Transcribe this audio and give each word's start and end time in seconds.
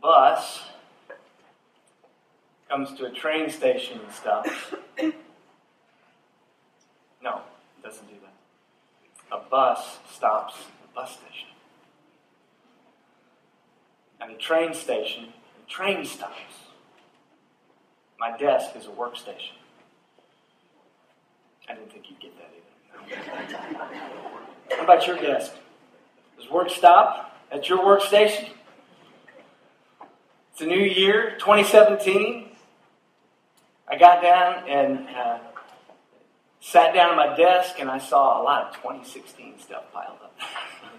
bus 0.00 0.60
comes 2.68 2.92
to 2.94 3.06
a 3.06 3.10
train 3.10 3.50
station 3.50 4.00
and 4.04 4.12
stops. 4.12 4.50
No, 7.20 7.40
it 7.78 7.82
doesn't 7.82 8.06
do 8.06 8.14
that. 8.22 9.36
A 9.36 9.40
bus 9.50 9.98
stops 10.14 10.54
at 10.54 10.88
a 10.88 10.94
bus 10.94 11.10
station. 11.10 11.48
At 14.20 14.30
a 14.30 14.34
train 14.34 14.72
station, 14.72 15.32
the 15.58 15.68
train 15.68 16.04
stops. 16.04 16.38
My 18.20 18.36
desk 18.36 18.76
is 18.76 18.86
a 18.86 18.90
workstation. 18.90 19.58
I 21.68 21.74
didn't 21.74 21.92
think 21.92 22.04
you'd 22.08 22.20
get 22.20 22.32
that 22.38 22.50
either. 23.10 24.76
How 24.76 24.84
about 24.84 25.06
your 25.06 25.16
desk? 25.16 25.52
Does 26.38 26.48
work 26.50 26.70
stop 26.70 27.36
at 27.50 27.68
your 27.68 27.78
workstation? 27.78 28.48
It's 30.58 30.64
a 30.64 30.66
new 30.66 30.82
year, 30.82 31.36
2017. 31.38 32.48
I 33.86 33.96
got 33.96 34.20
down 34.20 34.68
and 34.68 35.08
uh, 35.08 35.38
sat 36.58 36.92
down 36.92 37.10
at 37.10 37.16
my 37.16 37.36
desk 37.36 37.76
and 37.78 37.88
I 37.88 37.98
saw 37.98 38.32
a 38.32 38.42
lot 38.42 38.66
of 38.66 38.74
2016 38.74 39.60
stuff 39.60 39.84
piled 39.92 40.18
up. 40.20 40.36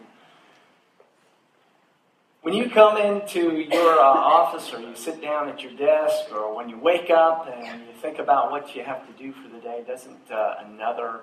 when 2.41 2.53
you 2.53 2.69
come 2.69 2.95
into 2.95 3.59
your 3.59 3.99
uh, 3.99 4.01
office 4.01 4.73
or 4.73 4.79
you 4.79 4.95
sit 4.95 5.21
down 5.21 5.49
at 5.49 5.61
your 5.61 5.73
desk 5.73 6.31
or 6.31 6.55
when 6.55 6.69
you 6.69 6.79
wake 6.79 7.09
up 7.09 7.53
and 7.53 7.81
you 7.81 7.93
think 8.01 8.17
about 8.17 8.51
what 8.51 8.73
you 8.77 8.85
have 8.85 9.05
to 9.07 9.13
do 9.21 9.33
for 9.33 9.49
the 9.49 9.59
day, 9.59 9.83
doesn't 9.85 10.31
uh, 10.31 10.53
another 10.65 11.19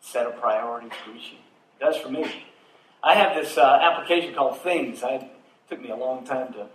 set 0.00 0.26
of 0.26 0.36
priorities 0.40 0.90
reach 1.06 1.30
you? 1.30 1.38
It 1.78 1.84
does 1.84 1.96
for 1.96 2.08
me. 2.08 2.24
I 3.04 3.14
have 3.14 3.36
this 3.36 3.56
uh, 3.56 3.78
application 3.80 4.34
called 4.34 4.60
Things. 4.62 5.04
I, 5.04 5.10
it 5.10 5.30
took 5.70 5.80
me 5.80 5.90
a 5.90 5.96
long 5.96 6.26
time 6.26 6.52
to, 6.54 6.66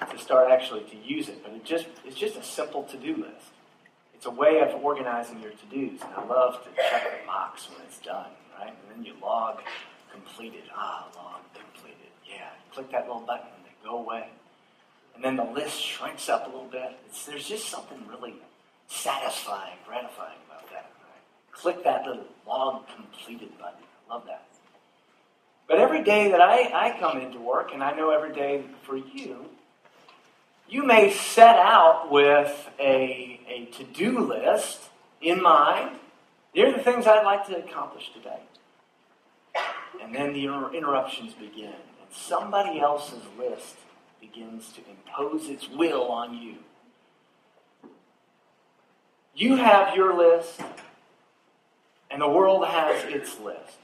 to 0.00 0.18
start 0.18 0.50
actually 0.50 0.82
to 0.84 0.96
use 0.96 1.28
it, 1.28 1.42
but 1.42 1.52
it 1.52 1.64
just, 1.64 1.86
it's 2.04 2.16
just 2.16 2.36
a 2.36 2.42
simple 2.42 2.82
to-do 2.84 3.16
list. 3.16 3.52
It's 4.14 4.26
a 4.26 4.30
way 4.30 4.60
of 4.60 4.82
organizing 4.82 5.40
your 5.40 5.50
to-dos, 5.50 6.00
and 6.00 6.14
I 6.16 6.24
love 6.24 6.62
to 6.64 6.70
check 6.90 7.20
the 7.20 7.26
box 7.26 7.68
when 7.68 7.80
it's 7.86 7.98
done, 7.98 8.30
right? 8.58 8.68
And 8.68 8.96
then 8.96 9.04
you 9.04 9.14
log 9.20 9.60
completed. 10.12 10.62
Ah, 10.74 11.08
log 11.16 11.40
completed. 11.54 12.10
Yeah, 12.28 12.48
click 12.72 12.90
that 12.92 13.06
little 13.06 13.22
button 13.22 13.48
and 13.56 13.64
they 13.64 13.72
go 13.84 13.98
away. 13.98 14.28
And 15.14 15.24
then 15.24 15.36
the 15.36 15.44
list 15.44 15.80
shrinks 15.80 16.28
up 16.28 16.46
a 16.46 16.50
little 16.50 16.70
bit. 16.70 16.98
It's, 17.06 17.26
there's 17.26 17.46
just 17.46 17.68
something 17.68 17.98
really 18.08 18.34
satisfying, 18.88 19.76
gratifying 19.86 20.38
about 20.46 20.70
that. 20.70 20.90
Right? 21.02 21.52
Click 21.52 21.84
that 21.84 22.06
little 22.06 22.24
log 22.46 22.84
completed 22.94 23.50
button. 23.58 23.82
I 24.08 24.14
love 24.14 24.24
that. 24.26 24.44
But 25.68 25.78
every 25.78 26.02
day 26.02 26.30
that 26.30 26.40
I, 26.40 26.70
I 26.72 26.98
come 26.98 27.20
into 27.20 27.38
work, 27.38 27.70
and 27.72 27.82
I 27.82 27.94
know 27.96 28.10
every 28.10 28.32
day 28.34 28.64
for 28.82 28.96
you, 28.96 29.46
you 30.72 30.86
may 30.86 31.12
set 31.12 31.56
out 31.56 32.10
with 32.10 32.70
a, 32.80 33.38
a 33.46 33.66
to 33.76 33.84
do 33.84 34.20
list 34.20 34.80
in 35.20 35.42
mind. 35.42 35.96
Here 36.54 36.68
are 36.68 36.72
the 36.72 36.82
things 36.82 37.06
I'd 37.06 37.24
like 37.24 37.46
to 37.48 37.58
accomplish 37.58 38.10
today. 38.14 38.40
And 40.02 40.14
then 40.14 40.32
the 40.32 40.46
inter- 40.46 40.72
interruptions 40.72 41.34
begin, 41.34 41.66
and 41.66 42.10
somebody 42.10 42.80
else's 42.80 43.22
list 43.38 43.76
begins 44.18 44.72
to 44.72 44.80
impose 44.90 45.50
its 45.50 45.68
will 45.68 46.04
on 46.04 46.38
you. 46.38 46.54
You 49.34 49.56
have 49.56 49.94
your 49.94 50.16
list, 50.16 50.58
and 52.10 52.22
the 52.22 52.28
world 52.28 52.66
has 52.66 53.04
its 53.12 53.38
list. 53.38 53.76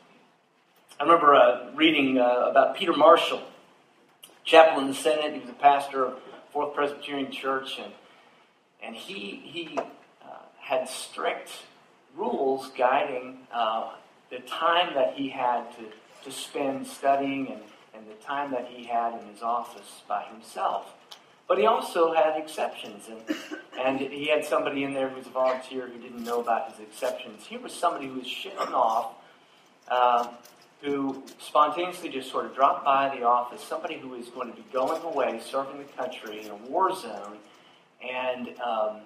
I 0.99 1.03
remember 1.03 1.35
uh, 1.35 1.71
reading 1.75 2.19
uh, 2.19 2.47
about 2.51 2.77
Peter 2.77 2.95
Marshall, 2.95 3.43
chaplain 4.45 4.87
in 4.87 4.93
the 4.93 4.97
Senate. 4.97 5.35
He 5.35 5.41
was 5.41 5.51
a 5.51 5.53
pastor 5.53 6.07
of 6.07 6.28
Fourth 6.53 6.75
Presbyterian 6.75 7.31
Church, 7.31 7.79
and 7.79 7.93
and 8.83 8.95
he 8.95 9.43
he 9.45 9.79
uh, 9.79 10.29
had 10.59 10.89
strict 10.89 11.51
rules 12.17 12.71
guiding 12.77 13.39
uh, 13.53 13.93
the 14.31 14.39
time 14.41 14.95
that 14.95 15.15
he 15.15 15.29
had 15.29 15.65
to, 15.77 15.85
to 16.25 16.31
spend 16.31 16.87
studying 16.87 17.49
and, 17.49 17.63
and 17.95 18.09
the 18.09 18.25
time 18.25 18.51
that 18.51 18.67
he 18.67 18.85
had 18.85 19.19
in 19.21 19.27
his 19.29 19.43
office 19.43 20.03
by 20.07 20.25
himself. 20.25 20.93
But 21.47 21.59
he 21.59 21.67
also 21.67 22.13
had 22.13 22.37
exceptions, 22.37 23.09
and, 23.09 23.37
and 23.83 24.01
he 24.01 24.29
had 24.29 24.45
somebody 24.45 24.85
in 24.85 24.93
there 24.93 25.09
who 25.09 25.17
was 25.17 25.27
a 25.27 25.31
volunteer 25.31 25.89
who 25.89 25.99
didn't 25.99 26.23
know 26.23 26.41
about 26.41 26.71
his 26.71 26.81
exceptions. 26.81 27.47
He 27.47 27.57
was 27.57 27.73
somebody 27.73 28.07
who 28.07 28.19
was 28.19 28.27
shifting 28.27 28.75
off, 28.75 29.13
uh, 29.89 30.29
who 30.81 31.23
spontaneously 31.41 32.09
just 32.09 32.31
sort 32.31 32.47
of 32.47 32.55
dropped 32.55 32.85
by 32.85 33.15
the 33.17 33.25
office, 33.25 33.63
somebody 33.63 33.99
who 33.99 34.11
was 34.11 34.29
going 34.29 34.51
to 34.51 34.57
be 34.57 34.65
going 34.73 35.03
away, 35.03 35.41
serving 35.45 35.79
the 35.79 35.93
country 36.01 36.45
in 36.45 36.51
a 36.51 36.57
war 36.57 36.95
zone, 36.95 37.39
and 38.03 38.59
um, 38.61 39.01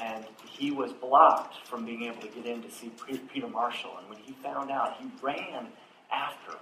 and 0.00 0.24
he 0.46 0.70
was 0.70 0.92
blocked 0.92 1.66
from 1.66 1.84
being 1.84 2.04
able 2.04 2.20
to 2.22 2.28
get 2.28 2.46
in 2.46 2.62
to 2.62 2.70
see 2.70 2.90
Peter 3.32 3.48
Marshall. 3.48 3.98
And 3.98 4.08
when 4.08 4.18
he 4.18 4.32
found 4.42 4.70
out, 4.70 4.96
he 4.98 5.10
ran 5.20 5.66
after 6.12 6.56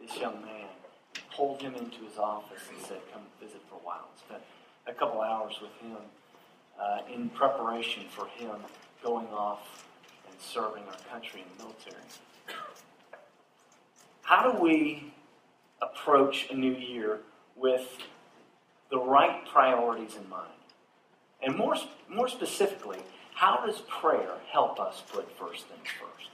this 0.00 0.16
young 0.16 0.40
man, 0.42 0.66
pulled 1.36 1.60
him 1.60 1.74
into 1.74 2.04
his 2.04 2.16
office, 2.18 2.62
and 2.70 2.86
said, 2.86 3.00
"Come 3.12 3.22
visit 3.40 3.60
for 3.68 3.76
a 3.76 3.84
while." 3.84 4.08
Spent 4.16 4.42
a 4.86 4.92
couple 4.92 5.20
hours 5.20 5.60
with 5.60 5.72
him 5.82 5.98
uh, 6.80 7.00
in 7.12 7.28
preparation 7.30 8.04
for 8.08 8.26
him 8.28 8.56
going 9.04 9.28
off 9.28 9.84
and 10.28 10.40
serving 10.40 10.84
our 10.84 10.98
country 11.10 11.42
in 11.42 11.46
the 11.58 11.64
military. 11.64 12.02
How 14.30 14.48
do 14.48 14.62
we 14.62 15.12
approach 15.82 16.46
a 16.52 16.54
new 16.54 16.72
year 16.72 17.18
with 17.56 17.98
the 18.88 18.96
right 18.96 19.44
priorities 19.48 20.14
in 20.14 20.28
mind? 20.28 20.52
And 21.42 21.56
more, 21.56 21.74
more 22.08 22.28
specifically, 22.28 22.98
how 23.34 23.66
does 23.66 23.80
prayer 23.88 24.34
help 24.52 24.78
us 24.78 25.02
put 25.12 25.36
first 25.36 25.66
things 25.66 25.88
first? 26.00 26.30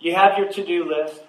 You 0.00 0.16
have 0.16 0.36
your 0.36 0.48
to 0.48 0.66
do 0.66 0.84
list, 0.84 1.20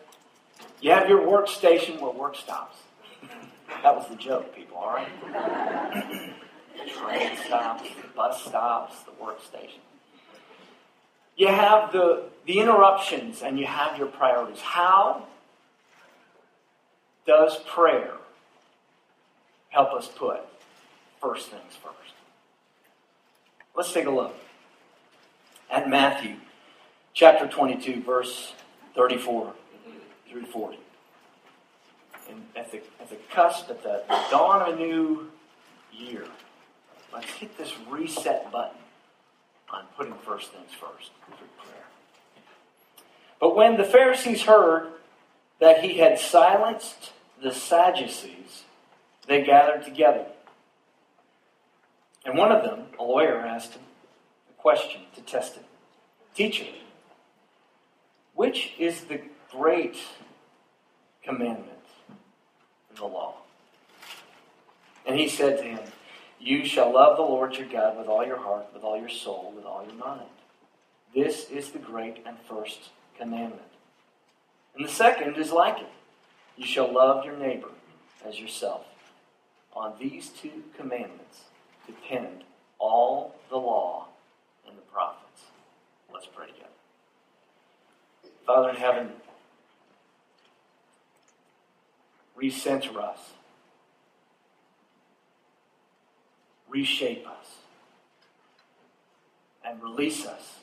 you 0.82 0.90
have 0.90 1.08
your 1.08 1.20
workstation 1.20 2.02
where 2.02 2.12
work 2.12 2.36
stops. 2.36 2.78
that 3.84 3.96
was 3.96 4.08
the 4.10 4.16
joke, 4.16 4.56
people, 4.56 4.78
all 4.78 4.96
right? 4.96 6.34
The 6.76 6.90
train 6.92 7.38
stops, 7.46 7.88
the 8.02 8.08
bus 8.16 8.46
stops, 8.46 9.04
the 9.04 9.12
workstation. 9.24 9.78
You 11.40 11.48
have 11.48 11.94
the, 11.94 12.24
the 12.46 12.60
interruptions 12.60 13.42
and 13.42 13.58
you 13.58 13.66
have 13.66 13.98
your 13.98 14.08
priorities. 14.08 14.60
How 14.60 15.24
does 17.26 17.56
prayer 17.60 18.12
help 19.70 19.94
us 19.94 20.10
put 20.14 20.42
first 21.22 21.48
things 21.48 21.78
first? 21.82 22.14
Let's 23.74 23.94
take 23.94 24.06
a 24.06 24.12
look 24.12 24.36
at 25.72 25.90
Matthew 25.90 26.36
chapter 27.14 27.48
22, 27.48 28.04
verse 28.04 28.52
34 28.96 29.54
through 30.30 30.46
40. 30.46 30.78
And 32.30 32.44
at 32.58 32.70
the, 32.70 32.82
at 33.00 33.10
the 33.10 33.18
cusp, 33.32 33.70
at 33.70 33.82
the, 33.82 34.04
the 34.10 34.22
dawn 34.30 34.62
of 34.62 34.74
a 34.74 34.78
new 34.78 35.32
year, 35.94 36.26
let's 37.14 37.32
hit 37.32 37.58
this 37.58 37.74
reset 37.90 38.52
button 38.52 38.76
on 39.72 39.86
putting 39.96 40.14
first 40.16 40.52
things 40.52 40.72
first 40.72 41.12
through 41.26 41.48
prayer. 41.58 41.86
But 43.40 43.56
when 43.56 43.78
the 43.78 43.84
Pharisees 43.84 44.44
heard 44.44 44.88
that 45.60 45.84
he 45.84 45.98
had 45.98 46.20
silenced 46.20 47.12
the 47.42 47.54
Sadducees, 47.54 48.64
they 49.28 49.44
gathered 49.44 49.84
together. 49.84 50.26
And 52.26 52.38
one 52.38 52.52
of 52.52 52.64
them, 52.64 52.86
a 53.00 53.04
lawyer, 53.04 53.38
asked 53.40 53.74
him 53.74 53.84
a 54.50 54.62
question 54.62 55.02
to 55.16 55.22
test 55.22 55.56
him 55.56 55.64
Teacher, 56.36 56.66
which 58.34 58.74
is 58.78 59.02
the 59.06 59.22
great 59.52 59.98
commandment 61.24 61.70
in 62.90 62.96
the 62.96 63.06
law? 63.06 63.36
And 65.06 65.18
he 65.18 65.28
said 65.28 65.58
to 65.58 65.64
him, 65.64 65.80
You 66.40 66.66
shall 66.66 66.94
love 66.94 67.18
the 67.18 67.24
Lord 67.24 67.58
your 67.58 67.68
God 67.68 67.98
with 67.98 68.08
all 68.08 68.26
your 68.26 68.38
heart, 68.38 68.68
with 68.74 68.84
all 68.84 68.98
your 68.98 69.10
soul, 69.10 69.54
with 69.56 69.66
all 69.66 69.86
your 69.86 69.96
mind. 69.96 70.30
This 71.14 71.50
is 71.50 71.72
the 71.72 71.80
great 71.80 72.24
and 72.26 72.38
first 72.48 72.80
commandment. 73.18 73.62
And 74.76 74.88
the 74.88 74.92
second 74.92 75.36
is 75.38 75.52
like 75.52 75.80
it 75.80 75.90
You 76.56 76.66
shall 76.66 76.92
love 76.92 77.26
your 77.26 77.36
neighbor 77.36 77.72
as 78.26 78.40
yourself. 78.40 78.86
On 79.74 79.94
these 80.00 80.30
two 80.30 80.64
commandments 80.78 81.42
depend 81.86 82.44
all 82.80 83.36
the 83.50 83.58
law 83.58 84.08
and 84.68 84.78
the 84.78 84.82
prophets. 84.82 85.44
Let's 86.14 86.28
pray 86.28 86.48
together. 86.48 86.70
Father 88.46 88.70
in 88.70 88.76
heaven, 88.78 89.10
recenter 92.38 92.96
us, 92.98 93.20
reshape 96.70 97.26
us, 97.28 97.48
and 99.66 99.82
release 99.82 100.26
us 100.26 100.60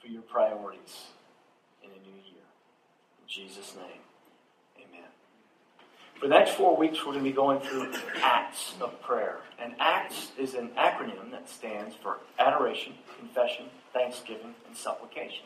for 0.00 0.08
your 0.08 0.22
priorities 0.22 1.06
in 1.82 1.90
a 1.90 2.06
new 2.06 2.14
year. 2.14 2.44
In 3.22 3.28
Jesus' 3.28 3.74
name, 3.76 4.02
amen. 4.78 5.08
For 6.20 6.28
the 6.28 6.34
next 6.34 6.52
four 6.52 6.76
weeks, 6.76 6.98
we're 6.98 7.12
going 7.12 7.24
to 7.24 7.30
be 7.30 7.34
going 7.34 7.60
through 7.60 7.92
Acts 8.22 8.74
of 8.80 9.00
Prayer. 9.02 9.38
And 9.58 9.74
Acts 9.78 10.32
is 10.38 10.54
an 10.54 10.70
acronym 10.78 11.30
that 11.30 11.48
stands 11.48 11.94
for 11.94 12.18
Adoration, 12.38 12.94
Confession, 13.18 13.66
Thanksgiving, 13.92 14.54
and 14.66 14.76
Supplication. 14.76 15.44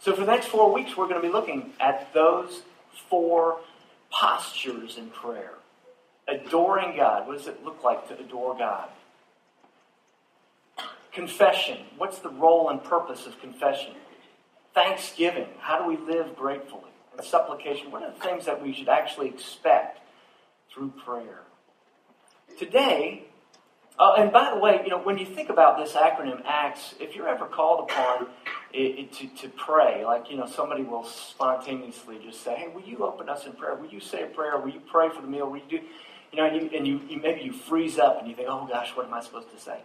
So 0.00 0.14
for 0.14 0.20
the 0.20 0.26
next 0.26 0.46
four 0.46 0.72
weeks, 0.72 0.96
we're 0.96 1.08
going 1.08 1.20
to 1.20 1.26
be 1.26 1.32
looking 1.32 1.72
at 1.80 2.12
those 2.14 2.62
four 3.08 3.60
postures 4.10 4.96
in 4.96 5.10
prayer. 5.10 5.54
Adoring 6.28 6.96
God. 6.96 7.26
What 7.26 7.38
does 7.38 7.46
it 7.46 7.64
look 7.64 7.82
like 7.82 8.08
to 8.08 8.18
adore 8.18 8.56
God? 8.56 8.88
Confession. 11.12 11.78
What's 11.96 12.18
the 12.18 12.28
role 12.28 12.68
and 12.68 12.82
purpose 12.84 13.26
of 13.26 13.40
confession? 13.40 13.94
Thanksgiving. 14.74 15.48
How 15.58 15.82
do 15.82 15.88
we 15.88 15.96
live 15.96 16.36
gratefully? 16.36 16.90
And 17.16 17.26
supplication. 17.26 17.90
What 17.90 18.02
are 18.02 18.12
the 18.12 18.20
things 18.20 18.44
that 18.44 18.62
we 18.62 18.72
should 18.72 18.88
actually 18.88 19.28
expect 19.28 20.00
through 20.72 20.92
prayer? 21.04 21.40
Today, 22.58 23.24
uh, 23.98 24.14
and 24.18 24.30
by 24.30 24.50
the 24.54 24.60
way, 24.60 24.80
you 24.84 24.90
know, 24.90 24.98
when 24.98 25.18
you 25.18 25.26
think 25.26 25.48
about 25.48 25.76
this 25.76 25.94
acronym 25.94 26.44
ACTS, 26.44 26.94
if 27.00 27.16
you're 27.16 27.28
ever 27.28 27.46
called 27.46 27.90
upon 27.90 28.28
it, 28.72 28.78
it, 28.78 29.12
to, 29.14 29.26
to 29.28 29.48
pray, 29.48 30.04
like, 30.04 30.30
you 30.30 30.36
know, 30.36 30.46
somebody 30.46 30.84
will 30.84 31.02
spontaneously 31.02 32.20
just 32.24 32.44
say, 32.44 32.54
hey, 32.54 32.68
will 32.68 32.82
you 32.82 32.98
open 32.98 33.28
us 33.28 33.46
in 33.46 33.52
prayer? 33.54 33.74
Will 33.74 33.88
you 33.88 33.98
say 33.98 34.22
a 34.22 34.26
prayer? 34.26 34.56
Will 34.58 34.70
you 34.70 34.80
pray 34.80 35.08
for 35.08 35.20
the 35.20 35.26
meal? 35.26 35.50
Will 35.50 35.58
you 35.58 35.64
do, 35.68 35.80
you 36.32 36.38
know, 36.38 36.46
and, 36.46 36.56
you, 36.56 36.70
and 36.76 36.86
you, 36.86 37.00
you 37.08 37.20
maybe 37.20 37.42
you 37.42 37.52
freeze 37.52 37.98
up 37.98 38.18
and 38.18 38.28
you 38.28 38.34
think, 38.34 38.48
oh 38.50 38.66
gosh, 38.66 38.96
what 38.96 39.06
am 39.06 39.14
I 39.14 39.22
supposed 39.22 39.50
to 39.52 39.60
say? 39.60 39.80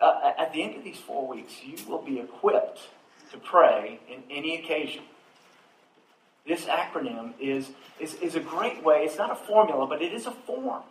Uh, 0.00 0.32
at 0.38 0.52
the 0.52 0.62
end 0.62 0.76
of 0.76 0.84
these 0.84 0.98
four 0.98 1.26
weeks, 1.26 1.52
you 1.62 1.76
will 1.86 2.02
be 2.02 2.18
equipped 2.18 2.80
to 3.32 3.38
pray 3.38 4.00
in 4.08 4.22
any 4.30 4.56
occasion. 4.58 5.02
This 6.46 6.64
acronym 6.64 7.34
is, 7.38 7.68
is, 7.98 8.14
is 8.14 8.34
a 8.34 8.40
great 8.40 8.82
way, 8.82 9.04
it's 9.04 9.18
not 9.18 9.30
a 9.30 9.34
formula, 9.34 9.86
but 9.86 10.00
it 10.00 10.12
is 10.12 10.26
a 10.26 10.30
form 10.30 10.82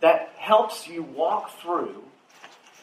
that 0.00 0.30
helps 0.36 0.88
you 0.88 1.02
walk 1.02 1.60
through 1.60 2.02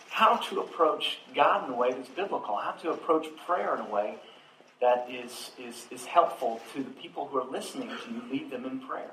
how 0.10 0.38
to 0.38 0.60
approach 0.60 1.20
God 1.36 1.68
in 1.68 1.74
a 1.74 1.76
way 1.76 1.92
that's 1.92 2.10
biblical, 2.10 2.56
how 2.58 2.72
to 2.72 2.92
approach 2.92 3.28
prayer 3.46 3.76
in 3.76 3.82
a 3.82 3.90
way 3.90 4.16
that 4.82 5.08
is, 5.10 5.52
is, 5.60 5.88
is 5.92 6.06
helpful 6.06 6.62
to 6.74 6.84
the 6.84 6.90
people 6.92 7.28
who 7.28 7.38
are 7.38 7.50
listening 7.50 7.90
to 7.90 8.12
you, 8.12 8.22
lead 8.32 8.50
them 8.50 8.66
in 8.66 8.80
prayer. 8.80 9.12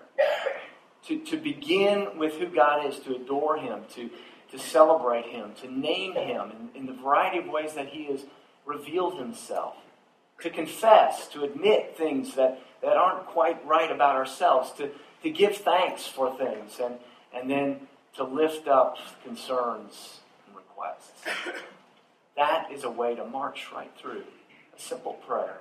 To, 1.08 1.18
to 1.24 1.36
begin 1.36 2.18
with 2.18 2.34
who 2.34 2.46
God 2.46 2.86
is, 2.86 2.98
to 3.00 3.16
adore 3.16 3.56
Him, 3.56 3.80
to, 3.94 4.10
to 4.52 4.58
celebrate 4.58 5.26
Him, 5.26 5.52
to 5.62 5.70
name 5.70 6.14
Him 6.14 6.52
in, 6.74 6.80
in 6.80 6.86
the 6.86 6.92
variety 6.92 7.38
of 7.38 7.46
ways 7.46 7.74
that 7.74 7.88
He 7.88 8.04
has 8.06 8.24
revealed 8.64 9.18
Himself, 9.18 9.76
to 10.40 10.50
confess, 10.50 11.28
to 11.28 11.44
admit 11.44 11.96
things 11.96 12.34
that, 12.34 12.60
that 12.82 12.96
aren't 12.96 13.26
quite 13.26 13.64
right 13.66 13.90
about 13.90 14.14
ourselves, 14.14 14.70
to, 14.72 14.90
to 15.22 15.30
give 15.30 15.56
thanks 15.56 16.06
for 16.06 16.36
things, 16.36 16.78
and, 16.82 16.94
and 17.34 17.50
then 17.50 17.80
to 18.16 18.24
lift 18.24 18.68
up 18.68 18.98
concerns 19.24 20.20
and 20.46 20.56
requests. 20.56 21.22
That 22.36 22.70
is 22.70 22.84
a 22.84 22.90
way 22.90 23.14
to 23.14 23.24
march 23.24 23.66
right 23.72 23.90
through 23.98 24.24
a 24.76 24.80
simple 24.80 25.14
prayer. 25.26 25.58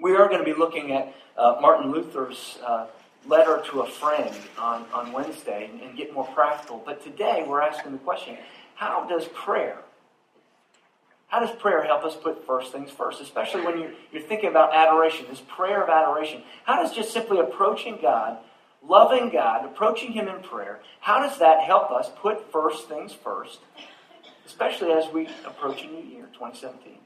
We 0.00 0.14
are 0.16 0.28
going 0.28 0.38
to 0.38 0.44
be 0.44 0.58
looking 0.58 0.92
at 0.92 1.14
uh, 1.36 1.56
Martin 1.60 1.90
Luther's 1.90 2.58
uh, 2.66 2.86
letter 3.26 3.62
to 3.70 3.82
a 3.82 3.90
friend 3.90 4.34
on, 4.58 4.84
on 4.92 5.12
Wednesday 5.12 5.70
and, 5.70 5.80
and 5.80 5.96
get 5.96 6.12
more 6.12 6.26
practical. 6.26 6.82
But 6.84 7.02
today 7.02 7.44
we're 7.46 7.62
asking 7.62 7.92
the 7.92 7.98
question 7.98 8.36
how 8.74 9.06
does 9.06 9.26
prayer, 9.28 9.78
how 11.28 11.40
does 11.40 11.54
prayer 11.56 11.84
help 11.84 12.04
us 12.04 12.16
put 12.16 12.46
first 12.46 12.72
things 12.72 12.90
first, 12.90 13.20
especially 13.20 13.62
when 13.62 13.78
you're, 13.78 13.92
you're 14.12 14.22
thinking 14.22 14.48
about 14.48 14.74
adoration, 14.74 15.26
this 15.28 15.42
prayer 15.46 15.82
of 15.82 15.88
adoration? 15.88 16.42
How 16.64 16.82
does 16.82 16.94
just 16.94 17.12
simply 17.12 17.38
approaching 17.38 17.98
God 18.02 18.38
loving 18.86 19.30
God, 19.30 19.64
approaching 19.64 20.12
Him 20.12 20.28
in 20.28 20.42
prayer, 20.42 20.80
how 21.00 21.20
does 21.20 21.38
that 21.38 21.60
help 21.60 21.90
us 21.90 22.10
put 22.20 22.50
first 22.52 22.88
things 22.88 23.12
first, 23.12 23.60
especially 24.46 24.90
as 24.90 25.12
we 25.12 25.28
approach 25.44 25.82
a 25.84 25.86
new 25.86 26.02
year, 26.02 26.26
2017? 26.34 26.98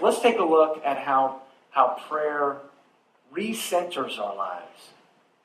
Let's 0.00 0.20
take 0.20 0.38
a 0.38 0.44
look 0.44 0.82
at 0.84 0.98
how, 0.98 1.40
how 1.70 1.96
prayer 2.08 2.58
recenters 3.34 4.18
our 4.18 4.34
lives, 4.36 4.90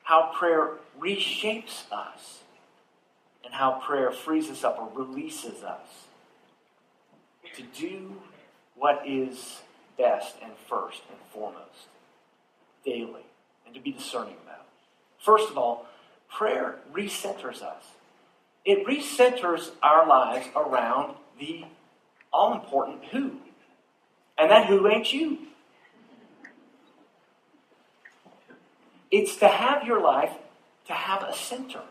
how 0.02 0.32
prayer 0.34 0.72
reshapes 0.98 1.90
us, 1.90 2.40
and 3.44 3.54
how 3.54 3.80
prayer 3.80 4.10
frees 4.10 4.50
us 4.50 4.64
up 4.64 4.78
or 4.78 4.90
releases 4.94 5.62
us 5.62 5.86
to 7.56 7.62
do 7.62 8.20
what 8.76 9.02
is 9.06 9.60
best 9.98 10.36
and 10.42 10.52
first 10.68 11.02
and 11.10 11.18
foremost 11.32 11.88
daily 12.84 13.24
and 13.66 13.74
to 13.74 13.80
be 13.80 13.92
discerning 13.92 14.36
about. 14.44 14.66
First 15.18 15.50
of 15.50 15.58
all, 15.58 15.86
prayer 16.28 16.76
recenters 16.92 17.62
us. 17.62 17.82
It 18.64 18.86
recenters 18.86 19.70
our 19.82 20.06
lives 20.06 20.48
around 20.54 21.14
the 21.38 21.64
all 22.32 22.54
important 22.54 23.04
who. 23.10 23.32
And 24.40 24.50
that 24.50 24.66
who 24.66 24.88
ain't 24.88 25.12
you. 25.12 25.38
It's 29.10 29.36
to 29.36 29.48
have 29.48 29.86
your 29.86 30.00
life 30.00 30.32
to 30.86 30.94
have 30.94 31.22
a 31.22 31.34
center. 31.34 31.82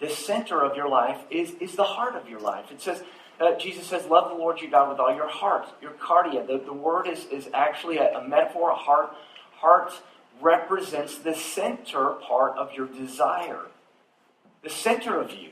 The 0.00 0.10
center 0.10 0.62
of 0.62 0.76
your 0.76 0.88
life 0.88 1.18
is, 1.30 1.52
is 1.60 1.76
the 1.76 1.84
heart 1.84 2.16
of 2.16 2.28
your 2.28 2.40
life. 2.40 2.72
It 2.72 2.82
says, 2.82 3.04
uh, 3.40 3.54
Jesus 3.54 3.86
says, 3.86 4.06
Love 4.06 4.30
the 4.30 4.36
Lord 4.36 4.60
your 4.60 4.70
God 4.70 4.88
with 4.88 4.98
all 4.98 5.14
your 5.14 5.28
heart, 5.28 5.66
your 5.80 5.92
cardia. 5.92 6.44
The, 6.44 6.58
the 6.58 6.72
word 6.72 7.06
is, 7.06 7.24
is 7.26 7.48
actually 7.54 7.98
a, 7.98 8.18
a 8.18 8.28
metaphor, 8.28 8.70
a 8.70 8.74
heart 8.74 9.14
heart 9.52 9.92
represents 10.40 11.18
the 11.18 11.34
center 11.34 12.14
part 12.26 12.58
of 12.58 12.72
your 12.72 12.86
desire, 12.86 13.60
the 14.62 14.70
center 14.70 15.20
of 15.20 15.30
you. 15.32 15.50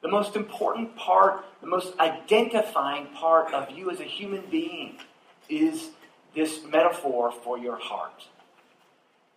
The 0.00 0.08
most 0.08 0.36
important 0.36 0.96
part, 0.96 1.44
the 1.60 1.66
most 1.66 1.98
identifying 1.98 3.06
part 3.08 3.52
of 3.52 3.70
you 3.70 3.90
as 3.90 4.00
a 4.00 4.04
human 4.04 4.44
being 4.50 4.98
is 5.48 5.90
this 6.34 6.64
metaphor 6.64 7.32
for 7.32 7.58
your 7.58 7.76
heart. 7.76 8.24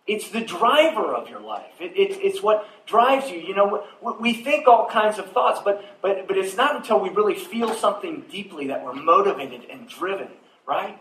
It's 0.06 0.30
the 0.30 0.40
driver 0.40 1.14
of 1.14 1.28
your 1.28 1.40
life. 1.40 1.80
It, 1.80 1.92
it, 1.96 2.18
it's 2.20 2.42
what 2.42 2.68
drives 2.86 3.30
you. 3.30 3.38
You 3.38 3.54
know, 3.54 3.84
we 4.20 4.34
think 4.34 4.66
all 4.66 4.88
kinds 4.88 5.18
of 5.18 5.30
thoughts, 5.30 5.60
but, 5.64 5.84
but, 6.02 6.26
but 6.26 6.36
it's 6.36 6.56
not 6.56 6.74
until 6.74 6.98
we 6.98 7.08
really 7.10 7.36
feel 7.36 7.72
something 7.74 8.24
deeply 8.30 8.66
that 8.68 8.84
we're 8.84 8.94
motivated 8.94 9.64
and 9.70 9.88
driven, 9.88 10.28
right? 10.66 10.98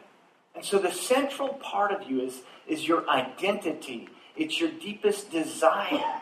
And 0.55 0.63
so 0.63 0.77
the 0.77 0.91
central 0.91 1.49
part 1.49 1.91
of 1.91 2.09
you 2.09 2.21
is, 2.21 2.41
is 2.67 2.87
your 2.87 3.09
identity. 3.09 4.07
It's 4.35 4.59
your 4.59 4.69
deepest 4.69 5.31
desire. 5.31 6.21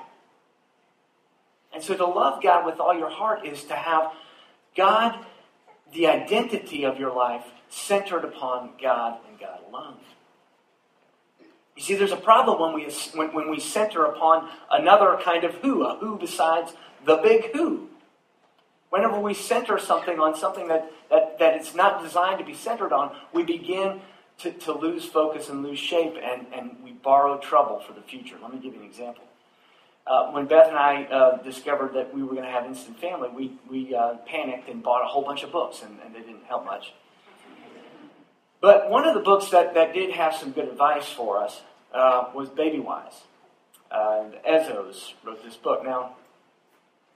And 1.73 1.83
so 1.83 1.95
to 1.95 2.05
love 2.05 2.41
God 2.41 2.65
with 2.65 2.79
all 2.79 2.97
your 2.97 3.09
heart 3.09 3.45
is 3.45 3.63
to 3.65 3.75
have 3.75 4.11
God, 4.75 5.25
the 5.93 6.07
identity 6.07 6.83
of 6.83 6.99
your 6.99 7.13
life, 7.13 7.43
centered 7.69 8.23
upon 8.23 8.71
God 8.81 9.19
and 9.29 9.39
God 9.39 9.59
alone. 9.69 9.97
You 11.75 11.83
see, 11.83 11.95
there's 11.95 12.11
a 12.11 12.17
problem 12.17 12.59
when 12.59 12.73
we, 12.73 12.91
when, 13.13 13.33
when 13.33 13.49
we 13.49 13.59
center 13.59 14.03
upon 14.05 14.49
another 14.69 15.17
kind 15.23 15.43
of 15.43 15.53
who, 15.55 15.85
a 15.85 15.97
who 15.97 16.17
besides 16.17 16.73
the 17.05 17.17
big 17.17 17.53
who. 17.53 17.87
Whenever 18.89 19.19
we 19.19 19.33
center 19.33 19.77
something 19.77 20.19
on 20.19 20.35
something 20.35 20.67
that, 20.67 20.91
that, 21.09 21.37
that 21.39 21.55
it's 21.55 21.75
not 21.75 22.03
designed 22.03 22.39
to 22.39 22.45
be 22.45 22.55
centered 22.55 22.91
on, 22.91 23.15
we 23.33 23.43
begin 23.43 24.01
to, 24.39 24.51
to 24.51 24.73
lose 24.73 25.05
focus 25.05 25.49
and 25.49 25.63
lose 25.63 25.79
shape, 25.79 26.15
and, 26.21 26.47
and 26.53 26.77
we 26.83 26.91
borrow 26.91 27.37
trouble 27.37 27.79
for 27.79 27.93
the 27.93 28.01
future. 28.01 28.35
Let 28.41 28.53
me 28.53 28.59
give 28.59 28.73
you 28.73 28.81
an 28.81 28.85
example. 28.85 29.23
Uh, 30.09 30.31
when 30.31 30.47
Beth 30.47 30.67
and 30.67 30.75
I 30.75 31.03
uh, 31.03 31.43
discovered 31.43 31.93
that 31.93 32.11
we 32.11 32.23
were 32.23 32.33
going 32.33 32.43
to 32.43 32.49
have 32.49 32.65
Instant 32.65 32.99
Family, 32.99 33.29
we, 33.29 33.53
we 33.69 33.93
uh, 33.93 34.15
panicked 34.25 34.67
and 34.67 34.81
bought 34.81 35.03
a 35.03 35.07
whole 35.07 35.21
bunch 35.21 35.43
of 35.43 35.51
books, 35.51 35.83
and, 35.83 35.99
and, 36.03 36.15
they 36.15 36.21
didn't 36.21 36.45
help 36.45 36.65
much. 36.65 36.93
But 38.59 38.89
one 38.89 39.07
of 39.07 39.13
the 39.13 39.19
books 39.19 39.51
that, 39.51 39.75
that 39.75 39.93
did 39.93 40.09
have 40.11 40.33
some 40.33 40.51
good 40.51 40.67
advice 40.67 41.07
for 41.07 41.37
us 41.37 41.61
uh, 41.93 42.25
was 42.33 42.49
Baby 42.49 42.79
Wise. 42.79 43.21
and 43.91 44.33
Ezzos 44.49 45.13
wrote 45.23 45.43
this 45.43 45.55
book. 45.55 45.83
Now, 45.83 46.15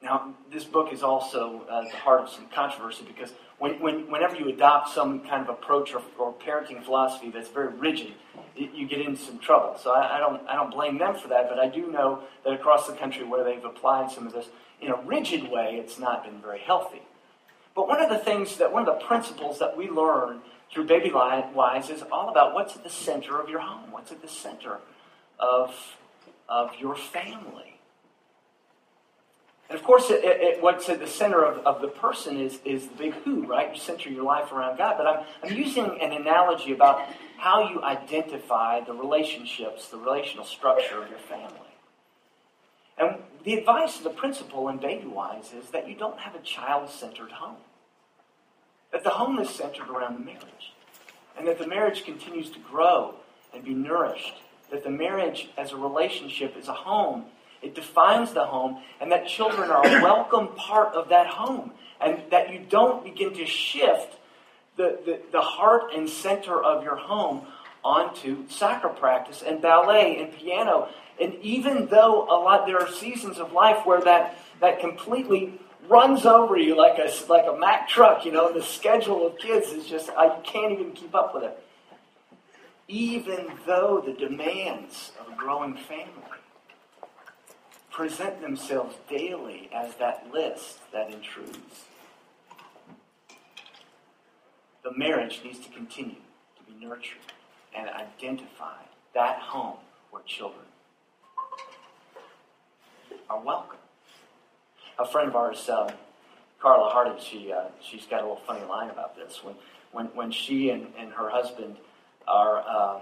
now, 0.03 0.35
this 0.51 0.65
book 0.65 0.93
is 0.93 1.01
also 1.01 1.65
uh, 1.67 1.85
the 1.85 1.95
heart 1.95 2.21
of 2.21 2.29
some 2.29 2.47
controversy 2.53 3.05
because 3.07 3.33
when, 3.57 3.79
when, 3.79 4.11
whenever 4.11 4.35
you 4.35 4.49
adopt 4.49 4.89
some 4.89 5.21
kind 5.21 5.41
of 5.41 5.49
approach 5.49 5.95
or, 5.95 6.01
or 6.19 6.33
parenting 6.33 6.83
philosophy 6.83 7.31
that's 7.31 7.49
very 7.49 7.73
rigid, 7.73 8.13
you 8.55 8.87
get 8.87 9.01
into 9.01 9.21
some 9.21 9.39
trouble. 9.39 9.77
So 9.81 9.91
I, 9.91 10.17
I, 10.17 10.19
don't, 10.19 10.47
I 10.47 10.55
don't 10.55 10.71
blame 10.71 10.97
them 10.97 11.15
for 11.15 11.27
that, 11.29 11.49
but 11.49 11.59
I 11.59 11.67
do 11.67 11.91
know 11.91 12.23
that 12.43 12.53
across 12.53 12.87
the 12.87 12.93
country 12.93 13.23
where 13.23 13.43
they've 13.43 13.63
applied 13.63 14.11
some 14.11 14.27
of 14.27 14.33
this 14.33 14.47
in 14.81 14.91
a 14.91 14.97
rigid 14.97 15.49
way, 15.49 15.77
it's 15.79 15.97
not 15.97 16.23
been 16.23 16.41
very 16.41 16.59
healthy. 16.59 17.01
But 17.75 17.87
one 17.87 18.01
of 18.01 18.09
the 18.09 18.17
things 18.17 18.57
that, 18.57 18.71
one 18.71 18.87
of 18.87 18.99
the 18.99 19.05
principles 19.05 19.59
that 19.59 19.75
we 19.75 19.89
learn 19.89 20.41
through 20.71 20.85
Baby 20.85 21.11
Wise 21.11 21.89
is 21.89 22.03
all 22.11 22.29
about 22.29 22.53
what's 22.53 22.75
at 22.75 22.83
the 22.83 22.89
center 22.89 23.39
of 23.39 23.49
your 23.49 23.59
home, 23.59 23.91
what's 23.91 24.11
at 24.11 24.21
the 24.21 24.27
center 24.27 24.77
of, 25.39 25.73
of 26.47 26.71
your 26.79 26.95
family. 26.95 27.72
And 29.69 29.79
of 29.79 29.83
course, 29.85 30.09
it, 30.09 30.23
it, 30.23 30.61
what's 30.61 30.89
at 30.89 30.99
the 30.99 31.07
center 31.07 31.43
of, 31.43 31.65
of 31.65 31.81
the 31.81 31.87
person 31.87 32.39
is, 32.39 32.59
is 32.65 32.87
the 32.87 32.95
big 32.95 33.13
who, 33.23 33.45
right? 33.45 33.73
You 33.73 33.79
center 33.79 34.09
your 34.09 34.23
life 34.23 34.51
around 34.51 34.77
God. 34.77 34.95
But 34.97 35.07
I'm, 35.07 35.25
I'm 35.43 35.57
using 35.57 35.85
an 36.01 36.11
analogy 36.11 36.73
about 36.73 37.07
how 37.37 37.69
you 37.69 37.81
identify 37.81 38.81
the 38.81 38.93
relationships, 38.93 39.87
the 39.89 39.97
relational 39.97 40.45
structure 40.45 41.01
of 41.01 41.09
your 41.09 41.19
family. 41.19 41.59
And 42.97 43.17
the 43.43 43.55
advice, 43.55 43.97
of 43.97 44.03
the 44.03 44.09
principle 44.11 44.69
in 44.69 44.77
Baby 44.77 45.07
Wise 45.07 45.51
is 45.53 45.69
that 45.71 45.87
you 45.87 45.95
don't 45.95 46.19
have 46.19 46.35
a 46.35 46.39
child 46.39 46.89
centered 46.89 47.31
home. 47.31 47.57
That 48.91 49.03
the 49.03 49.09
home 49.09 49.39
is 49.39 49.49
centered 49.49 49.89
around 49.89 50.13
the 50.13 50.25
marriage. 50.25 50.73
And 51.37 51.47
that 51.47 51.57
the 51.57 51.67
marriage 51.67 52.05
continues 52.05 52.51
to 52.51 52.59
grow 52.59 53.15
and 53.53 53.63
be 53.63 53.73
nourished. 53.73 54.35
That 54.71 54.83
the 54.83 54.91
marriage 54.91 55.49
as 55.57 55.71
a 55.71 55.77
relationship 55.77 56.55
is 56.55 56.67
a 56.67 56.73
home. 56.73 57.25
It 57.63 57.75
defines 57.75 58.33
the 58.33 58.45
home, 58.45 58.81
and 58.99 59.11
that 59.11 59.27
children 59.27 59.69
are 59.71 59.85
a 59.85 60.01
welcome 60.03 60.49
part 60.55 60.93
of 60.93 61.09
that 61.09 61.27
home. 61.27 61.71
And 62.01 62.21
that 62.31 62.51
you 62.51 62.59
don't 62.59 63.03
begin 63.03 63.33
to 63.35 63.45
shift 63.45 64.15
the, 64.75 64.99
the, 65.05 65.21
the 65.31 65.41
heart 65.41 65.93
and 65.95 66.09
center 66.09 66.61
of 66.61 66.83
your 66.83 66.97
home 66.97 67.47
onto 67.83 68.47
soccer 68.49 68.89
practice 68.89 69.43
and 69.45 69.61
ballet 69.61 70.21
and 70.21 70.33
piano 70.33 70.89
and 71.19 71.35
even 71.41 71.87
though 71.87 72.23
a 72.23 72.37
lot 72.41 72.65
there 72.65 72.79
are 72.79 72.91
seasons 72.91 73.37
of 73.37 73.53
life 73.53 73.85
where 73.85 74.01
that 74.01 74.37
that 74.61 74.79
completely 74.79 75.59
runs 75.87 76.25
over 76.25 76.57
you 76.57 76.75
like 76.75 76.97
a 76.97 77.11
like 77.29 77.45
a 77.47 77.57
Mack 77.57 77.87
truck, 77.87 78.25
you 78.25 78.31
know, 78.31 78.51
the 78.51 78.63
schedule 78.63 79.27
of 79.27 79.37
kids 79.37 79.67
is 79.67 79.85
just 79.85 80.09
I 80.11 80.39
can't 80.41 80.71
even 80.73 80.93
keep 80.93 81.13
up 81.13 81.33
with 81.33 81.43
it. 81.43 81.57
Even 82.87 83.47
though 83.65 84.03
the 84.05 84.13
demands 84.13 85.11
of 85.19 85.31
a 85.31 85.35
growing 85.35 85.75
family 85.75 86.32
present 87.93 88.41
themselves 88.41 88.95
daily 89.07 89.69
as 89.71 89.93
that 89.95 90.27
list 90.33 90.79
that 90.91 91.13
intrudes. 91.13 91.85
The 94.83 94.91
marriage 94.97 95.41
needs 95.43 95.59
to 95.59 95.69
continue 95.69 96.15
to 96.57 96.63
be 96.71 96.83
nurtured 96.83 97.19
and 97.77 97.87
identified. 97.87 98.87
That 99.13 99.37
home 99.37 99.77
where 100.09 100.23
children 100.23 100.65
are 103.29 103.39
welcome. 103.39 103.77
A 104.97 105.05
friend 105.05 105.29
of 105.29 105.35
ours, 105.35 105.69
uh, 105.69 105.93
Carla 106.59 106.89
Hardin, 106.89 107.21
she, 107.21 107.53
uh, 107.53 107.65
she's 107.79 108.07
got 108.07 108.21
a 108.21 108.23
little 108.23 108.41
funny 108.47 108.65
line 108.65 108.89
about 108.89 109.15
this. 109.15 109.43
When, 109.43 109.55
when, 109.91 110.07
when 110.07 110.31
she 110.31 110.71
and, 110.71 110.87
and 110.97 111.11
her 111.13 111.29
husband 111.29 111.77
are, 112.27 112.63
uh, 112.67 113.01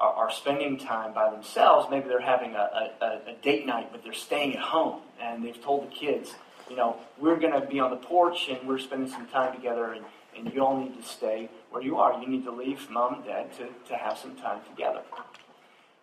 are, 0.00 0.12
are, 0.12 0.30
spending 0.30 0.78
time 0.78 1.12
by 1.12 1.30
themselves, 1.30 1.88
maybe 1.90 2.08
they're 2.08 2.20
having 2.20 2.54
a, 2.54 2.90
a, 3.00 3.30
a 3.30 3.34
date 3.42 3.66
night, 3.66 3.88
but 3.90 4.02
they're 4.02 4.12
staying 4.12 4.54
at 4.54 4.60
home, 4.60 5.00
and 5.20 5.44
they've 5.44 5.60
told 5.62 5.90
the 5.90 5.94
kids, 5.94 6.34
you 6.70 6.76
know, 6.76 6.96
we're 7.18 7.36
going 7.36 7.58
to 7.58 7.66
be 7.66 7.80
on 7.80 7.90
the 7.90 7.96
porch 7.96 8.48
and 8.48 8.68
we're 8.68 8.78
spending 8.78 9.10
some 9.10 9.26
time 9.26 9.54
together, 9.54 9.92
and, 9.92 10.04
and 10.36 10.52
you 10.52 10.64
all 10.64 10.78
need 10.78 10.94
to 11.00 11.02
stay 11.02 11.48
where 11.70 11.82
you 11.82 11.96
are. 11.96 12.20
You 12.20 12.28
need 12.28 12.44
to 12.44 12.52
leave 12.52 12.88
mom 12.90 13.14
and 13.14 13.24
dad 13.24 13.52
to, 13.58 13.68
to 13.88 13.96
have 13.96 14.18
some 14.18 14.36
time 14.36 14.60
together. 14.70 15.02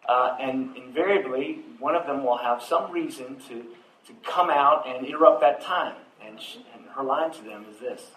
Uh, 0.07 0.37
and 0.39 0.75
invariably, 0.75 1.61
one 1.79 1.95
of 1.95 2.05
them 2.05 2.23
will 2.23 2.37
have 2.37 2.61
some 2.61 2.91
reason 2.91 3.37
to, 3.47 3.65
to 4.07 4.13
come 4.23 4.49
out 4.49 4.87
and 4.87 5.05
interrupt 5.05 5.41
that 5.41 5.61
time. 5.61 5.95
And, 6.25 6.39
she, 6.39 6.65
and 6.73 6.85
her 6.95 7.03
line 7.03 7.31
to 7.31 7.43
them 7.43 7.65
is 7.71 7.79
this 7.79 8.07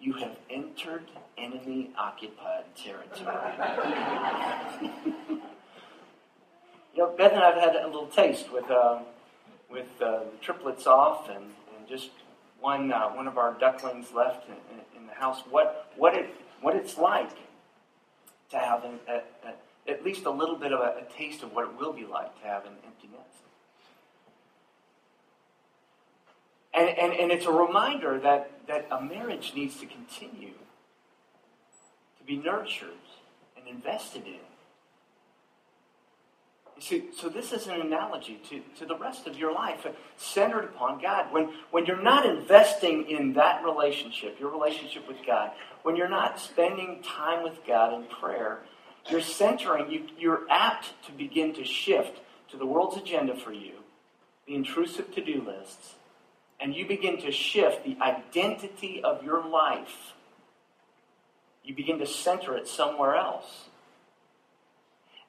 You 0.00 0.14
have 0.14 0.36
entered 0.48 1.04
enemy 1.40 1.90
occupied 1.98 2.64
territory. 2.76 3.52
you 6.94 6.98
know, 6.98 7.14
Beth 7.16 7.32
and 7.32 7.40
I 7.42 7.50
have 7.50 7.60
had 7.60 7.76
a 7.76 7.86
little 7.86 8.06
taste 8.06 8.52
with, 8.52 8.70
uh, 8.70 9.00
with 9.70 9.88
uh, 10.00 10.24
the 10.24 10.36
triplets 10.40 10.86
off 10.86 11.28
and, 11.28 11.44
and 11.76 11.88
just 11.88 12.10
one, 12.60 12.92
uh, 12.92 13.08
one 13.08 13.26
of 13.26 13.38
our 13.38 13.54
ducklings 13.54 14.12
left 14.14 14.48
in, 14.48 14.54
in, 15.00 15.06
the 15.06 15.14
house. 15.14 15.42
What, 15.48 15.92
what, 15.96 16.14
it, 16.14 16.34
what 16.60 16.76
it's 16.76 16.98
like 16.98 17.30
to 18.50 18.58
have 18.58 18.84
an, 18.84 18.98
a, 19.08 19.48
a 19.48 19.54
at 19.90 20.04
least 20.04 20.24
a 20.24 20.30
little 20.30 20.56
bit 20.56 20.72
of 20.72 20.80
a, 20.80 21.04
a 21.04 21.12
taste 21.16 21.42
of 21.42 21.52
what 21.54 21.64
it 21.64 21.78
will 21.78 21.92
be 21.92 22.04
like 22.04 22.38
to 22.40 22.46
have 22.46 22.64
an 22.64 22.72
empty 22.84 23.08
nest. 23.12 23.40
And, 26.72 26.88
and, 26.88 27.12
and 27.12 27.32
it's 27.32 27.46
a 27.46 27.52
reminder 27.52 28.20
that, 28.20 28.66
that 28.68 28.86
a 28.90 29.00
marriage 29.02 29.52
needs 29.54 29.76
to 29.80 29.86
continue 29.86 30.52
be 32.30 32.36
nurtured 32.36 32.90
and 33.56 33.66
invested 33.66 34.24
in. 34.24 34.38
You 36.76 36.82
see, 36.82 37.04
so 37.12 37.28
this 37.28 37.52
is 37.52 37.66
an 37.66 37.80
analogy 37.80 38.40
to, 38.48 38.60
to 38.78 38.86
the 38.86 38.96
rest 38.96 39.26
of 39.26 39.36
your 39.36 39.52
life, 39.52 39.84
uh, 39.84 39.90
centered 40.16 40.64
upon 40.64 41.02
God. 41.02 41.32
When, 41.32 41.50
when 41.72 41.86
you're 41.86 42.00
not 42.00 42.24
investing 42.24 43.10
in 43.10 43.32
that 43.32 43.64
relationship, 43.64 44.38
your 44.38 44.50
relationship 44.50 45.08
with 45.08 45.18
God, 45.26 45.50
when 45.82 45.96
you're 45.96 46.08
not 46.08 46.38
spending 46.38 47.02
time 47.02 47.42
with 47.42 47.66
God 47.66 47.92
in 47.94 48.04
prayer, 48.08 48.60
you're 49.10 49.20
centering, 49.20 49.90
you, 49.90 50.06
you're 50.16 50.42
apt 50.48 50.92
to 51.06 51.12
begin 51.12 51.52
to 51.54 51.64
shift 51.64 52.20
to 52.52 52.56
the 52.56 52.64
world's 52.64 52.96
agenda 52.96 53.34
for 53.34 53.52
you, 53.52 53.72
the 54.46 54.54
intrusive 54.54 55.12
to 55.16 55.24
do 55.24 55.42
lists, 55.44 55.96
and 56.60 56.76
you 56.76 56.86
begin 56.86 57.20
to 57.22 57.32
shift 57.32 57.84
the 57.84 57.96
identity 58.00 59.02
of 59.02 59.24
your 59.24 59.44
life. 59.44 60.14
You 61.64 61.74
begin 61.74 61.98
to 61.98 62.06
center 62.06 62.56
it 62.56 62.66
somewhere 62.66 63.14
else. 63.14 63.66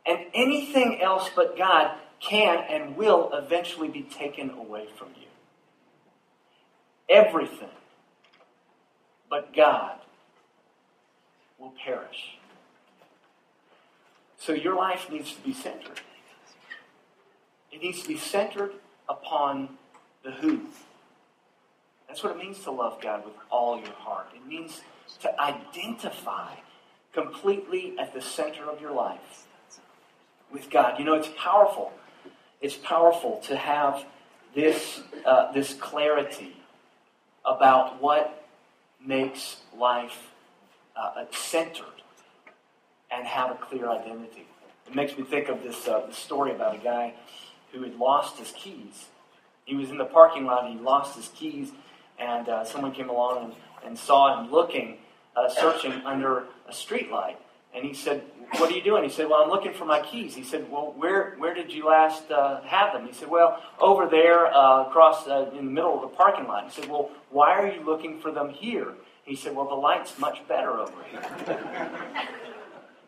And 0.06 0.20
anything 0.34 1.02
else 1.02 1.30
but 1.36 1.58
God 1.58 1.96
can 2.20 2.64
and 2.70 2.96
will 2.96 3.32
eventually 3.34 3.88
be 3.88 4.04
taken 4.04 4.52
away 4.52 4.88
from 4.98 5.10
you. 5.20 5.28
Everything 7.10 7.70
but 9.30 9.54
God 9.54 9.98
will 11.60 11.74
perish. 11.84 12.38
So 14.38 14.54
your 14.54 14.76
life 14.76 15.10
needs 15.12 15.34
to 15.34 15.42
be 15.42 15.54
centered. 15.54 16.02
It 17.72 17.82
needs 17.82 18.02
to 18.02 18.08
be 18.08 18.18
centered 18.18 18.74
upon 19.08 19.78
the 20.24 20.32
who. 20.32 20.62
That's 22.08 22.24
what 22.24 22.36
it 22.36 22.40
means 22.40 22.60
to 22.64 22.72
love 22.72 23.00
God 23.02 23.24
with 23.24 23.36
all 23.50 23.80
your 23.80 23.94
heart. 23.94 24.28
It 24.36 24.46
means 24.46 24.82
to 25.22 25.41
identify 25.41 26.56
completely 27.13 27.96
at 28.00 28.13
the 28.13 28.22
center 28.22 28.70
of 28.70 28.82
your 28.82 28.91
life 28.91 29.46
with 30.51 30.70
God. 30.70 31.00
You 31.00 31.06
know, 31.06 31.13
it's 31.13 31.30
powerful. 31.38 31.91
It's 32.62 32.75
powerful 32.75 33.41
to 33.48 33.56
have 33.56 34.06
this, 34.56 35.01
uh, 35.25 35.51
this 35.51 35.74
clarity 35.74 36.56
about 37.46 38.01
what 38.01 38.46
makes 39.03 39.58
life 39.77 40.30
uh, 40.96 41.25
centered 41.32 41.86
and 43.10 43.25
have 43.25 43.51
a 43.51 43.56
clear 43.56 43.89
identity. 43.89 44.48
It 44.88 44.96
makes 44.96 45.18
me 45.18 45.24
think 45.24 45.50
of 45.50 45.63
this, 45.63 45.88
uh, 45.88 46.06
this 46.08 46.18
story 46.18 46.51
about 46.51 46.75
a 46.75 46.80
guy 46.80 47.13
who 47.72 47.84
had 47.84 47.96
lost 47.96 48.38
his 48.38 48.51
keys. 48.51 49.06
He 49.65 49.75
was 49.75 49.89
in 49.89 49.98
the 49.98 50.06
parking 50.06 50.46
lot 50.46 50.70
he 50.70 50.77
lost 50.77 51.15
his 51.15 51.30
keys, 51.30 51.72
and 52.22 52.48
uh, 52.48 52.63
someone 52.63 52.92
came 52.92 53.10
along 53.10 53.44
and, 53.44 53.54
and 53.86 53.98
saw 53.98 54.40
him 54.40 54.51
looking, 54.51 54.98
uh, 55.36 55.50
searching 55.50 55.94
under 56.06 56.46
a 56.70 56.74
street 56.74 57.12
light. 57.12 57.38
And 57.74 57.86
he 57.86 57.94
said, 57.94 58.22
What 58.58 58.72
are 58.72 58.75
you 58.75 58.84
doing? 58.84 59.04
He 59.04 59.10
said, 59.10 59.30
Well, 59.30 59.42
I'm 59.42 59.50
looking 59.50 59.74
for 59.74 59.86
my 59.86 60.01
keys. 60.01 60.36
He 60.36 60.44
said, 60.44 60.70
Well, 60.70 60.94
where, 60.98 61.36
where 61.38 61.54
did 61.54 61.72
you 61.72 61.88
last 61.88 62.30
uh, 62.30 62.62
have 62.62 62.94
them? 62.94 63.08
He 63.08 63.13
said, 63.13 63.30
Well, 63.30 63.62
over 63.80 64.08
there 64.08 64.48
uh, 64.48 64.88
across 64.88 65.28
uh, 65.28 65.50
in 65.58 65.66
the 65.66 65.72
middle 65.72 65.96
of 65.96 66.01
the 66.01 66.16
parking 66.16 66.48
lot. 66.48 66.66
He 66.66 66.82
said, 66.82 66.90
Well, 66.90 67.10
why 67.30 67.51
are 67.58 67.72
you 67.72 67.82
looking 67.82 68.20
for 68.20 68.32
them 68.32 68.50
here? 68.50 68.94
He 69.24 69.36
said, 69.36 69.56
Well, 69.56 69.68
the 69.68 69.75
light's 69.75 70.20
much 70.20 70.46
better 70.48 70.72
over 70.80 71.04
here. 71.10 71.22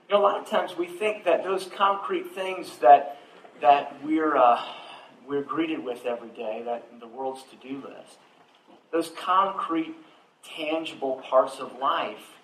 You 0.09 0.15
know, 0.15 0.21
a 0.21 0.23
lot 0.23 0.39
of 0.39 0.49
times 0.49 0.77
we 0.77 0.87
think 0.87 1.25
that 1.25 1.43
those 1.43 1.65
concrete 1.75 2.31
things 2.31 2.77
that 2.77 3.17
that 3.61 3.95
we're 4.03 4.35
uh, 4.35 4.61
we're 5.27 5.41
greeted 5.41 5.83
with 5.83 6.05
every 6.05 6.29
day, 6.29 6.61
that 6.65 6.99
the 6.99 7.07
world's 7.07 7.43
to-do 7.43 7.75
list, 7.77 8.17
those 8.93 9.09
concrete, 9.17 9.95
tangible 10.43 11.15
parts 11.27 11.59
of 11.59 11.77
life 11.79 12.37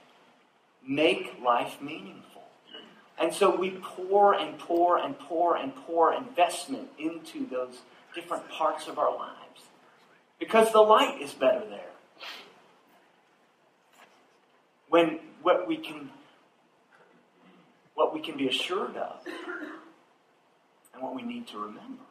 make 0.86 1.36
life 1.46 1.80
meaningful. 1.80 2.42
And 3.20 3.34
so 3.34 3.56
we 3.56 3.70
pour 3.70 4.34
and 4.34 4.58
pour 4.58 4.98
and 4.98 5.18
pour 5.18 5.56
and 5.56 5.76
pour 5.76 6.14
investment 6.14 6.90
into 6.98 7.46
those 7.46 7.78
different 8.16 8.50
parts 8.50 8.88
of 8.88 8.98
our 8.98 9.16
lives 9.16 9.62
because 10.40 10.72
the 10.72 10.82
light 10.82 11.22
is 11.22 11.34
better 11.34 11.64
there. 11.70 11.92
When 14.90 15.20
what 15.44 15.68
we 15.68 15.78
can 15.78 16.10
what 17.94 18.14
we 18.14 18.22
can 18.22 18.38
be 18.38 18.48
assured 18.48 18.96
of 18.96 19.20
and 20.94 21.04
what 21.04 21.14
we 21.14 21.22
need 21.22 21.48
to 21.48 21.60
remember 21.60 22.09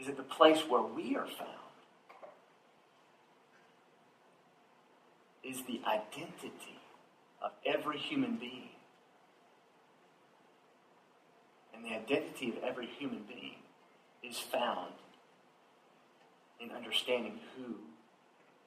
is 0.00 0.06
that 0.06 0.16
the 0.16 0.22
place 0.22 0.60
where 0.68 0.82
we 0.82 1.14
are 1.16 1.26
found 1.26 1.50
is 5.44 5.62
the 5.64 5.80
identity 5.86 6.80
of 7.42 7.50
every 7.66 7.98
human 7.98 8.36
being. 8.36 8.70
And 11.74 11.84
the 11.84 11.94
identity 11.94 12.48
of 12.48 12.62
every 12.64 12.86
human 12.86 13.24
being 13.28 13.56
is 14.22 14.38
found 14.38 14.92
in 16.60 16.70
understanding 16.70 17.38
who 17.56 17.74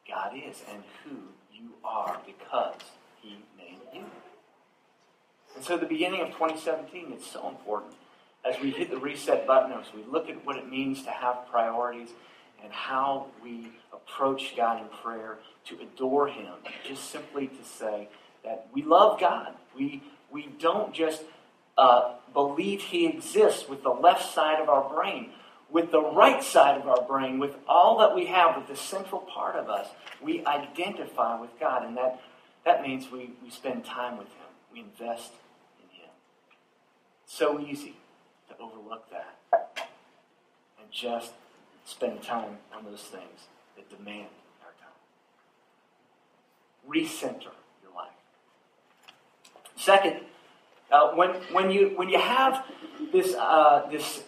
God 0.07 0.33
is 0.35 0.63
and 0.71 0.83
who 1.03 1.17
you 1.53 1.71
are 1.83 2.19
because 2.25 2.81
He 3.21 3.37
made 3.57 3.79
you. 3.93 4.05
And 5.55 5.63
so, 5.63 5.77
the 5.77 5.85
beginning 5.85 6.21
of 6.21 6.29
2017 6.29 7.13
is 7.13 7.25
so 7.25 7.47
important 7.47 7.93
as 8.45 8.59
we 8.61 8.71
hit 8.71 8.89
the 8.89 8.97
reset 8.97 9.47
button, 9.47 9.71
as 9.71 9.93
we 9.93 10.03
look 10.11 10.29
at 10.29 10.45
what 10.45 10.57
it 10.57 10.69
means 10.69 11.03
to 11.03 11.11
have 11.11 11.47
priorities 11.49 12.09
and 12.63 12.71
how 12.71 13.27
we 13.43 13.71
approach 13.93 14.55
God 14.55 14.81
in 14.81 14.87
prayer 15.01 15.39
to 15.65 15.79
adore 15.79 16.27
Him, 16.27 16.53
just 16.87 17.09
simply 17.09 17.47
to 17.47 17.63
say 17.63 18.09
that 18.43 18.67
we 18.73 18.83
love 18.83 19.19
God. 19.19 19.53
We, 19.75 20.03
we 20.31 20.47
don't 20.59 20.93
just 20.93 21.23
uh, 21.77 22.15
believe 22.33 22.81
He 22.81 23.05
exists 23.07 23.67
with 23.69 23.83
the 23.83 23.89
left 23.89 24.33
side 24.33 24.61
of 24.61 24.69
our 24.69 24.93
brain. 24.93 25.31
With 25.71 25.91
the 25.91 26.03
right 26.03 26.43
side 26.43 26.79
of 26.79 26.87
our 26.87 27.01
brain, 27.01 27.39
with 27.39 27.55
all 27.67 27.97
that 27.99 28.13
we 28.13 28.27
have, 28.27 28.55
with 28.55 28.67
the 28.67 28.75
central 28.75 29.21
part 29.21 29.55
of 29.55 29.69
us, 29.69 29.87
we 30.21 30.45
identify 30.45 31.39
with 31.39 31.49
God. 31.59 31.83
And 31.83 31.97
that, 31.97 32.21
that 32.63 32.83
means 32.83 33.09
we, 33.09 33.31
we 33.43 33.49
spend 33.49 33.83
time 33.83 34.17
with 34.17 34.27
Him, 34.27 34.45
we 34.71 34.81
invest 34.81 35.31
in 35.81 35.89
Him. 35.97 36.09
So 37.25 37.59
easy 37.59 37.95
to 38.49 38.55
overlook 38.59 39.09
that 39.09 39.35
and 40.79 40.91
just 40.91 41.33
spend 41.85 42.21
time 42.21 42.57
on 42.75 42.85
those 42.85 43.01
things 43.01 43.47
that 43.75 43.89
demand 43.89 44.27
our 44.63 44.73
time. 44.79 44.99
Recenter 46.87 47.53
your 47.81 47.93
life. 47.95 48.11
Second, 49.75 50.21
uh, 50.91 51.11
when, 51.11 51.31
when, 51.51 51.71
you, 51.71 51.93
when 51.95 52.09
you 52.09 52.19
have 52.19 52.65
this, 53.11 53.33
uh, 53.35 53.87
this 53.91 54.23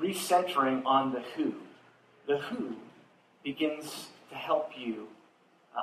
recentering 0.00 0.84
on 0.84 1.12
the 1.12 1.20
who, 1.36 1.54
the 2.26 2.38
who 2.38 2.76
begins 3.42 4.08
to 4.30 4.36
help 4.36 4.70
you 4.76 5.08
uh, 5.76 5.82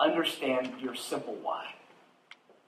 understand 0.00 0.72
your 0.80 0.94
simple 0.94 1.34
why. 1.42 1.75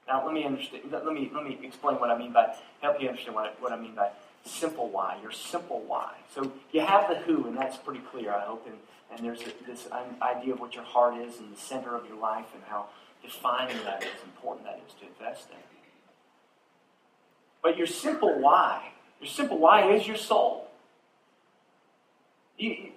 Now, 0.09 0.25
let 0.25 0.33
me 0.33 0.43
understand. 0.43 0.83
Let 0.91 1.05
me 1.05 1.31
let 1.33 1.43
me 1.43 1.59
explain 1.61 1.99
what 1.99 2.09
I 2.09 2.17
mean 2.17 2.33
by 2.33 2.55
help 2.81 2.99
you 2.99 3.07
understand 3.07 3.35
what 3.35 3.45
I, 3.45 3.49
what 3.61 3.71
I 3.71 3.79
mean 3.79 3.93
by 3.93 4.09
simple 4.43 4.89
why. 4.89 5.19
Your 5.21 5.31
simple 5.31 5.83
why. 5.85 6.15
So 6.33 6.51
you 6.71 6.81
have 6.81 7.09
the 7.09 7.15
who, 7.15 7.45
and 7.45 7.55
that's 7.55 7.77
pretty 7.77 8.01
clear, 8.11 8.33
I 8.33 8.41
hope. 8.41 8.65
And, 8.65 8.75
and 9.11 9.25
there's 9.25 9.41
this 9.67 9.87
idea 10.21 10.53
of 10.53 10.59
what 10.59 10.73
your 10.73 10.83
heart 10.83 11.17
is 11.17 11.37
and 11.37 11.55
the 11.55 11.59
center 11.59 11.95
of 11.95 12.07
your 12.07 12.17
life, 12.17 12.47
and 12.55 12.63
how 12.63 12.87
defining 13.21 13.77
that 13.83 14.03
is, 14.03 14.09
important 14.25 14.65
that 14.65 14.81
is 14.87 14.93
to 14.95 15.05
invest 15.05 15.49
in. 15.51 15.57
But 17.61 17.77
your 17.77 17.87
simple 17.87 18.39
why, 18.39 18.91
your 19.21 19.29
simple 19.29 19.59
why 19.59 19.91
is 19.91 20.07
your 20.07 20.17
soul. 20.17 20.71
You, 22.57 22.91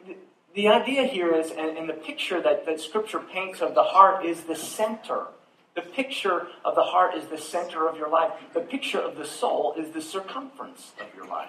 the 0.54 0.69
idea 0.69 1.04
here 1.04 1.35
is, 1.35 1.50
and, 1.50 1.76
and 1.76 1.88
the 1.88 1.95
picture 1.95 2.40
that, 2.40 2.64
that 2.66 2.81
Scripture 2.81 3.19
paints 3.19 3.61
of 3.61 3.75
the 3.75 3.83
heart 3.83 4.25
is 4.25 4.42
the 4.42 4.57
center 4.57 5.26
the 5.75 5.83
picture 5.83 6.49
of 6.64 6.75
the 6.75 6.83
heart 6.83 7.14
is 7.14 7.26
the 7.26 7.38
center 7.38 7.88
of 7.88 7.97
your 7.97 8.09
life. 8.09 8.33
The 8.52 8.61
picture 8.61 9.00
of 9.00 9.17
the 9.17 9.25
soul 9.25 9.75
is 9.79 9.91
the 9.93 10.02
circumference 10.02 10.93
of 11.00 11.14
your 11.14 11.26
life. 11.26 11.49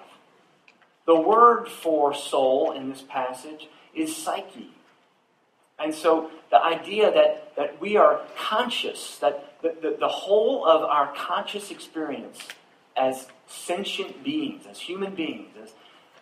The 1.06 1.20
word 1.20 1.68
for 1.68 2.14
soul 2.14 2.72
in 2.72 2.88
this 2.88 3.02
passage 3.02 3.68
is 3.94 4.16
psyche. 4.16 4.70
And 5.78 5.94
so 5.94 6.30
the 6.50 6.62
idea 6.62 7.12
that, 7.12 7.54
that 7.56 7.80
we 7.80 7.96
are 7.96 8.22
conscious, 8.38 9.18
that 9.18 9.60
the, 9.60 9.74
the, 9.82 9.96
the 10.00 10.08
whole 10.08 10.66
of 10.66 10.82
our 10.82 11.12
conscious 11.14 11.70
experience 11.70 12.48
as 12.96 13.26
sentient 13.46 14.22
beings, 14.24 14.64
as 14.70 14.80
human 14.80 15.14
beings, 15.14 15.48
as, 15.62 15.74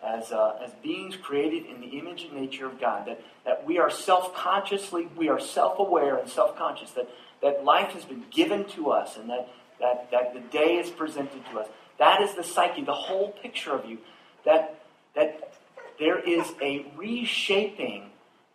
as, 0.05 0.31
uh, 0.31 0.59
as 0.63 0.71
beings 0.83 1.15
created 1.15 1.65
in 1.65 1.81
the 1.81 1.97
image 1.97 2.23
and 2.23 2.33
nature 2.33 2.65
of 2.65 2.79
God, 2.79 3.07
that, 3.07 3.21
that 3.45 3.65
we 3.65 3.79
are 3.79 3.89
self 3.89 4.35
consciously, 4.35 5.07
we 5.15 5.29
are 5.29 5.39
self 5.39 5.79
aware 5.79 6.17
and 6.17 6.29
self 6.29 6.57
conscious, 6.57 6.91
that 6.91 7.09
that 7.43 7.63
life 7.63 7.91
has 7.91 8.05
been 8.05 8.23
given 8.31 8.65
to 8.65 8.89
us 8.89 9.17
and 9.17 9.29
that, 9.29 9.49
that, 9.79 10.09
that 10.11 10.33
the 10.33 10.39
day 10.39 10.77
is 10.77 10.89
presented 10.89 11.45
to 11.51 11.59
us. 11.59 11.67
That 11.99 12.21
is 12.21 12.33
the 12.33 12.43
psyche, 12.43 12.83
the 12.83 12.93
whole 12.93 13.31
picture 13.31 13.73
of 13.73 13.85
you. 13.85 13.99
That, 14.45 14.81
that 15.13 15.53
there 15.99 16.17
is 16.17 16.47
a 16.61 16.85
reshaping 16.95 18.09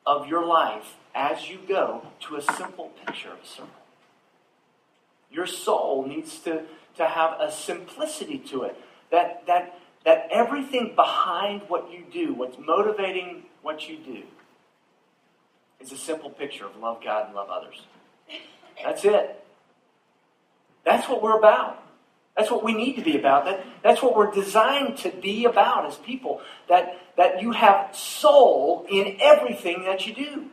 of 0.07 0.27
your 0.27 0.45
life 0.45 0.95
as 1.15 1.49
you 1.49 1.59
go 1.69 2.07
to 2.21 2.37
a 2.37 2.43
simple 2.43 2.91
picture 3.05 3.31
of 3.31 3.39
a 3.43 3.47
circle. 3.47 3.69
Your 5.31 5.47
soul 5.47 6.07
needs 6.07 6.39
to, 6.41 6.63
to 6.97 7.07
have 7.07 7.39
a 7.39 7.53
simplicity 7.53 8.39
to 8.39 8.63
it. 8.63 8.77
That, 9.11 9.47
that, 9.47 9.79
that 10.09 10.27
everything 10.31 10.95
behind 10.97 11.61
what 11.69 11.93
you 11.93 12.03
do, 12.11 12.33
what's 12.33 12.57
motivating 12.59 13.43
what 13.61 13.91
you 13.91 13.99
do, 13.99 14.23
is 15.83 15.93
a 15.93 15.99
simple 15.99 16.31
picture 16.31 16.65
of 16.65 16.75
love 16.79 17.05
God 17.05 17.27
and 17.27 17.35
love 17.35 17.51
others. 17.51 17.83
That's 18.83 19.05
it. 19.05 19.45
That's 20.83 21.07
what 21.11 21.23
we're 21.23 21.37
about. 21.37 21.83
That's 22.39 22.51
what 22.51 22.65
we 22.65 22.73
need 22.73 22.97
to 22.97 23.03
be 23.03 23.19
about. 23.19 23.45
That, 23.45 23.67
that's 23.83 24.03
what 24.03 24.17
we're 24.17 24.31
designed 24.31 24.97
to 24.99 25.11
be 25.11 25.45
about 25.45 25.85
as 25.85 25.97
people. 25.97 26.41
That, 26.71 26.97
that 27.19 27.43
you 27.43 27.51
have 27.51 27.95
soul 27.95 28.87
in 28.91 29.19
everything 29.21 29.85
that 29.85 30.07
you 30.07 30.15
do. 30.15 30.47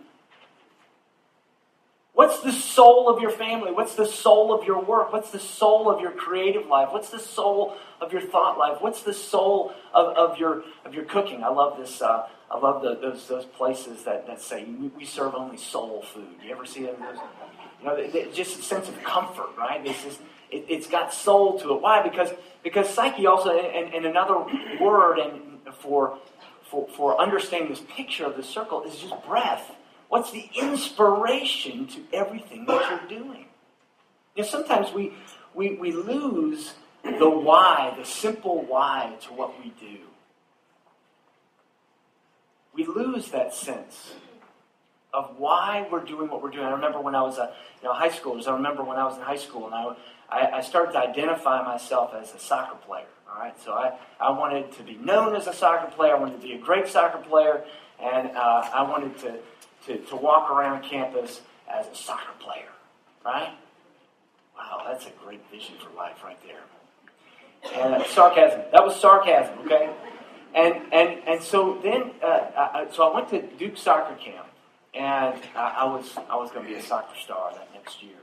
What's 2.15 2.39
the 2.39 2.53
soul 2.53 3.09
of 3.09 3.21
your 3.21 3.29
family? 3.29 3.73
What's 3.73 3.95
the 3.95 4.05
soul 4.05 4.57
of 4.57 4.65
your 4.65 4.81
work? 4.81 5.11
What's 5.11 5.31
the 5.31 5.39
soul 5.39 5.89
of 5.89 5.99
your 5.99 6.11
creative 6.11 6.65
life? 6.65 6.87
What's 6.93 7.09
the 7.09 7.19
soul 7.19 7.75
of 7.99 8.13
your 8.13 8.21
thought 8.21 8.57
life? 8.57 8.77
What's 8.79 9.03
the 9.03 9.13
soul 9.13 9.73
of, 9.93 10.15
of 10.15 10.37
your 10.37 10.63
of 10.85 10.93
your 10.93 11.03
cooking? 11.03 11.43
I 11.43 11.49
love 11.49 11.77
this. 11.77 12.01
Uh, 12.01 12.25
I 12.49 12.57
love 12.57 12.81
the, 12.81 12.95
those 12.95 13.27
those 13.27 13.43
places 13.43 14.05
that, 14.05 14.27
that 14.27 14.39
say 14.41 14.63
we 14.63 15.03
serve 15.03 15.35
only 15.35 15.57
soul 15.57 16.03
food. 16.13 16.29
You 16.41 16.51
ever 16.51 16.65
see 16.65 16.83
those? 16.83 16.95
You 17.81 17.85
know, 17.85 18.29
just 18.33 18.59
a 18.59 18.63
sense 18.63 18.87
of 18.87 19.03
comfort, 19.03 19.49
right? 19.57 19.83
This 19.83 20.05
is 20.05 20.17
it, 20.51 20.69
has 20.69 20.87
got 20.87 21.13
soul 21.13 21.59
to 21.59 21.73
it. 21.73 21.81
Why? 21.81 22.01
Because 22.01 22.29
because 22.63 22.89
psyche 22.89 23.27
also, 23.27 23.49
and, 23.49 23.93
and 23.93 24.05
another 24.05 24.37
word 24.79 25.19
and 25.19 25.59
for, 25.81 26.17
for 26.71 26.87
for 26.95 27.19
understanding 27.19 27.71
this 27.71 27.83
picture 27.89 28.25
of 28.25 28.37
the 28.37 28.43
circle 28.43 28.83
is 28.83 28.95
just 28.95 29.13
breath. 29.27 29.69
What's 30.15 30.31
the 30.31 30.49
inspiration 30.55 31.87
to 31.87 32.01
everything 32.13 32.63
that 32.67 32.89
you're 32.89 33.19
doing? 33.19 33.47
You 34.33 34.43
know, 34.43 34.47
sometimes 34.47 34.93
we, 34.93 35.11
we, 35.53 35.75
we 35.75 35.91
lose 35.91 36.73
the 37.03 37.29
why, 37.29 37.93
the 37.99 38.05
simple 38.05 38.63
why 38.63 39.17
to 39.23 39.33
what 39.33 39.61
we 39.61 39.73
do. 39.77 39.97
We 42.73 42.85
lose 42.85 43.27
that 43.31 43.53
sense 43.53 44.13
of 45.13 45.35
why 45.37 45.85
we're 45.91 46.05
doing 46.05 46.29
what 46.29 46.41
we're 46.41 46.51
doing. 46.51 46.63
I 46.63 46.71
remember 46.71 47.01
when 47.01 47.13
I 47.13 47.21
was 47.21 47.37
a 47.37 47.53
you 47.81 47.89
know, 47.89 47.93
high 47.93 48.07
schoolers, 48.07 48.47
I 48.47 48.53
remember 48.53 48.85
when 48.85 48.95
I 48.95 49.03
was 49.03 49.17
in 49.17 49.21
high 49.21 49.35
school 49.35 49.65
and 49.65 49.75
I, 49.75 49.95
I, 50.29 50.57
I 50.59 50.61
started 50.61 50.93
to 50.93 50.99
identify 50.99 51.61
myself 51.61 52.13
as 52.13 52.33
a 52.33 52.39
soccer 52.39 52.77
player. 52.87 53.07
All 53.29 53.41
right, 53.41 53.59
so 53.61 53.73
I, 53.73 53.97
I 54.21 54.29
wanted 54.29 54.71
to 54.77 54.83
be 54.83 54.95
known 54.95 55.35
as 55.35 55.47
a 55.47 55.53
soccer 55.53 55.91
player. 55.91 56.15
I 56.15 56.19
wanted 56.19 56.39
to 56.39 56.47
be 56.47 56.53
a 56.53 56.57
great 56.57 56.87
soccer 56.87 57.17
player, 57.17 57.65
and 57.99 58.29
uh, 58.29 58.69
I 58.73 58.83
wanted 58.83 59.17
to, 59.19 59.39
to, 59.85 59.97
to 59.97 60.15
walk 60.15 60.51
around 60.51 60.83
campus 60.83 61.41
as 61.67 61.87
a 61.87 61.95
soccer 61.95 62.33
player. 62.39 62.69
Right? 63.23 63.53
Wow, 64.55 64.85
that's 64.87 65.05
a 65.07 65.11
great 65.23 65.41
vision 65.51 65.75
for 65.83 65.95
life 65.95 66.23
right 66.23 66.37
there. 66.45 66.61
And 67.73 67.95
uh, 67.95 68.03
sarcasm. 68.05 68.61
That 68.71 68.85
was 68.85 68.95
sarcasm. 68.99 69.59
Okay. 69.65 69.89
And 70.53 70.75
and 70.93 71.19
and 71.27 71.41
so 71.41 71.79
then, 71.83 72.11
uh, 72.23 72.27
I, 72.55 72.87
so 72.91 73.09
I 73.09 73.13
went 73.13 73.29
to 73.29 73.41
Duke 73.57 73.77
soccer 73.77 74.15
camp, 74.15 74.47
and 74.93 75.41
I, 75.55 75.77
I 75.79 75.83
was 75.85 76.15
I 76.29 76.35
was 76.37 76.51
going 76.51 76.65
to 76.65 76.71
be 76.71 76.77
a 76.77 76.81
soccer 76.81 77.17
star 77.19 77.51
that 77.53 77.67
next 77.73 78.01
year. 78.01 78.15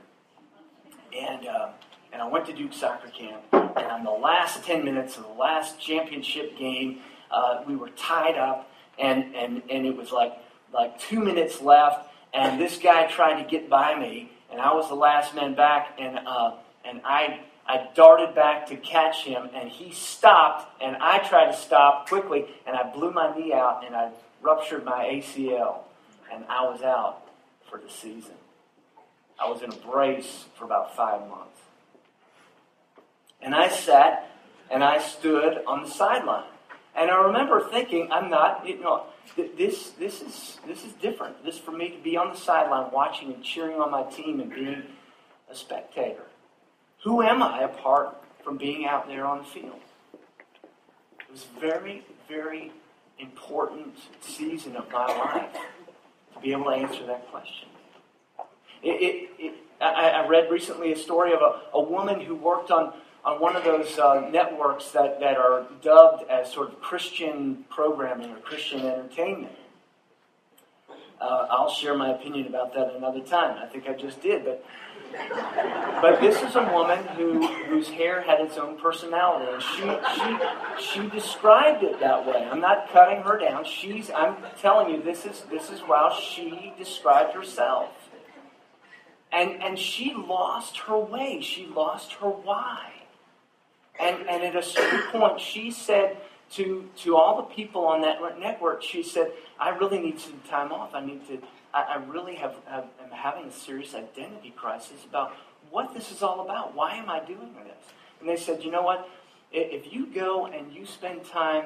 And 1.15 1.45
uh, 1.45 1.69
and 2.11 2.21
I 2.21 2.27
went 2.27 2.45
to 2.47 2.53
Duke 2.53 2.73
soccer 2.73 3.09
camp, 3.09 3.43
and 3.51 3.85
on 3.91 4.03
the 4.03 4.11
last 4.11 4.63
ten 4.63 4.83
minutes 4.83 5.17
of 5.17 5.23
the 5.23 5.33
last 5.33 5.79
championship 5.79 6.57
game, 6.57 7.01
uh, 7.29 7.61
we 7.67 7.75
were 7.75 7.89
tied 7.89 8.37
up, 8.37 8.71
and 8.97 9.35
and 9.35 9.61
and 9.69 9.85
it 9.85 9.95
was 9.95 10.11
like 10.11 10.33
like 10.73 10.99
two 10.99 11.19
minutes 11.19 11.61
left, 11.61 12.09
and 12.33 12.59
this 12.59 12.77
guy 12.77 13.07
tried 13.07 13.41
to 13.41 13.49
get 13.49 13.69
by 13.69 13.95
me, 13.97 14.31
and 14.51 14.59
I 14.59 14.73
was 14.73 14.89
the 14.89 14.95
last 14.95 15.35
man 15.35 15.55
back, 15.55 15.97
and 15.99 16.19
uh, 16.25 16.55
and 16.83 17.01
I 17.05 17.41
I 17.65 17.87
darted 17.95 18.35
back 18.35 18.67
to 18.67 18.75
catch 18.75 19.23
him, 19.23 19.49
and 19.53 19.69
he 19.69 19.91
stopped, 19.93 20.81
and 20.81 20.97
I 20.97 21.19
tried 21.19 21.51
to 21.51 21.57
stop 21.57 22.09
quickly, 22.09 22.45
and 22.65 22.75
I 22.75 22.91
blew 22.91 23.11
my 23.11 23.35
knee 23.35 23.53
out, 23.53 23.85
and 23.85 23.95
I 23.95 24.11
ruptured 24.43 24.83
my 24.83 25.05
ACL 25.05 25.79
and 26.31 26.43
I 26.49 26.63
was 26.65 26.81
out 26.81 27.21
for 27.69 27.79
the 27.79 27.89
season. 27.89 28.35
I 29.39 29.49
was 29.49 29.61
in 29.61 29.71
a 29.71 29.75
brace 29.75 30.45
for 30.55 30.65
about 30.65 30.95
five 30.95 31.27
months. 31.27 31.59
And 33.41 33.55
I 33.55 33.69
sat 33.69 34.29
and 34.69 34.83
I 34.83 34.99
stood 34.99 35.63
on 35.65 35.83
the 35.83 35.89
sideline. 35.89 36.49
And 36.95 37.09
I 37.09 37.15
remember 37.25 37.67
thinking, 37.69 38.11
I'm 38.11 38.29
not, 38.29 38.67
you 38.67 38.79
know, 38.79 39.05
this, 39.57 39.91
this, 39.91 40.21
is, 40.21 40.57
this 40.67 40.83
is 40.83 40.93
different. 40.93 41.43
This 41.43 41.57
for 41.57 41.71
me 41.71 41.89
to 41.89 41.97
be 42.03 42.17
on 42.17 42.31
the 42.31 42.37
sideline 42.37 42.91
watching 42.91 43.33
and 43.33 43.43
cheering 43.43 43.79
on 43.79 43.91
my 43.91 44.03
team 44.03 44.39
and 44.39 44.53
being 44.53 44.83
a 45.49 45.55
spectator. 45.55 46.23
Who 47.03 47.21
am 47.21 47.43
I 47.43 47.63
apart 47.63 48.23
from 48.43 48.57
being 48.57 48.85
out 48.85 49.07
there 49.07 49.25
on 49.25 49.39
the 49.39 49.43
field? 49.43 49.79
It 50.13 51.31
was 51.31 51.45
very, 51.59 52.05
very 52.27 52.71
important 53.19 53.97
season 54.21 54.75
of 54.75 54.91
my 54.91 55.07
life 55.07 55.57
to 56.33 56.39
be 56.39 56.51
able 56.51 56.65
to 56.65 56.71
answer 56.71 57.05
that 57.07 57.29
question. 57.29 57.69
It, 58.81 59.01
it, 59.01 59.29
it, 59.39 59.53
I, 59.79 60.09
I, 60.09 60.27
read 60.27 60.51
recently 60.51 60.91
a 60.91 60.97
story 60.97 61.33
of 61.33 61.39
a, 61.41 61.61
a 61.73 61.81
woman 61.81 62.19
who 62.19 62.35
worked 62.35 62.69
on, 62.69 62.93
on 63.25 63.39
one 63.39 63.55
of 63.55 63.63
those 63.63 63.97
uh, 63.97 64.29
networks 64.31 64.91
that, 64.91 65.19
that 65.19 65.37
are 65.37 65.65
dubbed 65.81 66.29
as 66.29 66.51
sort 66.51 66.69
of 66.69 66.81
Christian 66.81 67.65
programming 67.69 68.31
or 68.31 68.37
Christian 68.37 68.81
entertainment. 68.81 69.55
Uh, 71.21 71.47
I'll 71.49 71.69
share 71.69 71.95
my 71.95 72.09
opinion 72.11 72.47
about 72.47 72.73
that 72.73 72.95
another 72.95 73.21
time. 73.21 73.57
I 73.57 73.67
think 73.67 73.87
I 73.87 73.93
just 73.93 74.21
did, 74.21 74.43
but 74.43 74.65
but 76.01 76.19
this 76.19 76.41
is 76.41 76.55
a 76.55 76.63
woman 76.73 77.05
who 77.15 77.47
whose 77.65 77.87
hair 77.87 78.21
had 78.21 78.41
its 78.41 78.57
own 78.57 78.77
personality, 78.77 79.51
and 79.53 79.61
she 79.61 80.81
she 80.81 80.99
she 81.01 81.09
described 81.09 81.83
it 81.83 81.99
that 81.99 82.25
way. 82.25 82.45
I'm 82.51 82.59
not 82.59 82.89
cutting 82.91 83.21
her 83.21 83.37
down. 83.37 83.63
She's 83.63 84.09
I'm 84.09 84.37
telling 84.59 84.93
you 84.93 85.01
this 85.01 85.25
is 85.25 85.43
this 85.49 85.69
is 85.69 85.79
how 85.81 86.13
she 86.19 86.73
described 86.77 87.33
herself. 87.35 87.91
And 89.31 89.63
and 89.63 89.79
she 89.79 90.13
lost 90.13 90.77
her 90.79 90.97
way. 90.97 91.41
She 91.41 91.67
lost 91.67 92.13
her 92.13 92.29
why. 92.29 92.92
And 93.99 94.27
and 94.27 94.43
at 94.43 94.55
a 94.55 94.63
certain 94.63 95.01
point, 95.11 95.39
she 95.39 95.71
said 95.71 96.17
to, 96.53 96.87
to 96.97 97.15
all 97.15 97.37
the 97.37 97.55
people 97.55 97.85
on 97.85 98.01
that 98.01 98.19
network, 98.39 98.83
she 98.83 99.01
said, 99.01 99.31
I 99.59 99.69
really 99.69 99.99
need 99.99 100.19
some 100.19 100.39
time 100.47 100.71
off. 100.71 100.93
I 100.93 101.03
need 101.03 101.27
to, 101.27 101.39
I, 101.73 101.81
I 101.81 101.95
really 102.05 102.35
have, 102.35 102.55
have, 102.65 102.85
am 103.03 103.09
having 103.11 103.45
a 103.45 103.51
serious 103.51 103.95
identity 103.95 104.53
crisis 104.55 105.03
about 105.07 105.35
what 105.71 105.93
this 105.93 106.11
is 106.11 106.21
all 106.21 106.41
about. 106.41 106.75
Why 106.75 106.95
am 106.95 107.09
I 107.09 107.19
doing 107.21 107.55
this? 107.63 107.93
And 108.19 108.29
they 108.29 108.37
said, 108.37 108.63
you 108.63 108.71
know 108.71 108.83
what? 108.83 109.09
If 109.51 109.91
you 109.93 110.07
go 110.07 110.45
and 110.45 110.71
you 110.71 110.85
spend 110.85 111.25
time 111.25 111.65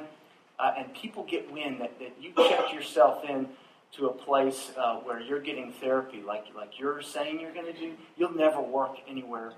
uh, 0.59 0.73
and 0.77 0.93
people 0.93 1.23
get 1.23 1.51
wind 1.51 1.81
that, 1.81 1.99
that 1.99 2.13
you 2.19 2.33
checked 2.35 2.73
yourself 2.73 3.23
in 3.27 3.47
to 3.93 4.07
a 4.07 4.13
place 4.13 4.71
uh, 4.77 4.95
where 4.97 5.19
you're 5.19 5.41
getting 5.41 5.71
therapy 5.71 6.21
like, 6.21 6.45
like 6.55 6.79
you're 6.79 7.01
saying 7.01 7.39
you're 7.39 7.53
going 7.53 7.73
to 7.73 7.79
do, 7.79 7.93
you'll 8.17 8.35
never 8.35 8.61
work 8.61 8.97
anywhere. 9.07 9.53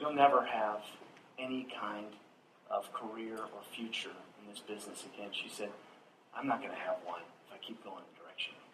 You'll 0.00 0.14
never 0.14 0.44
have 0.44 0.80
any 1.38 1.66
kind 1.80 2.06
of 2.70 2.92
career 2.92 3.36
or 3.36 3.60
future 3.74 4.10
in 4.40 4.50
this 4.50 4.60
business 4.60 5.04
again. 5.14 5.28
She 5.32 5.48
said, 5.48 5.70
I'm 6.34 6.46
not 6.46 6.60
going 6.60 6.72
to 6.72 6.78
have 6.78 6.96
one 7.04 7.20
if 7.46 7.54
I 7.54 7.58
keep 7.64 7.82
going 7.84 7.98
in 7.98 8.04
the 8.14 8.20
direction 8.22 8.54
I'm 8.58 8.72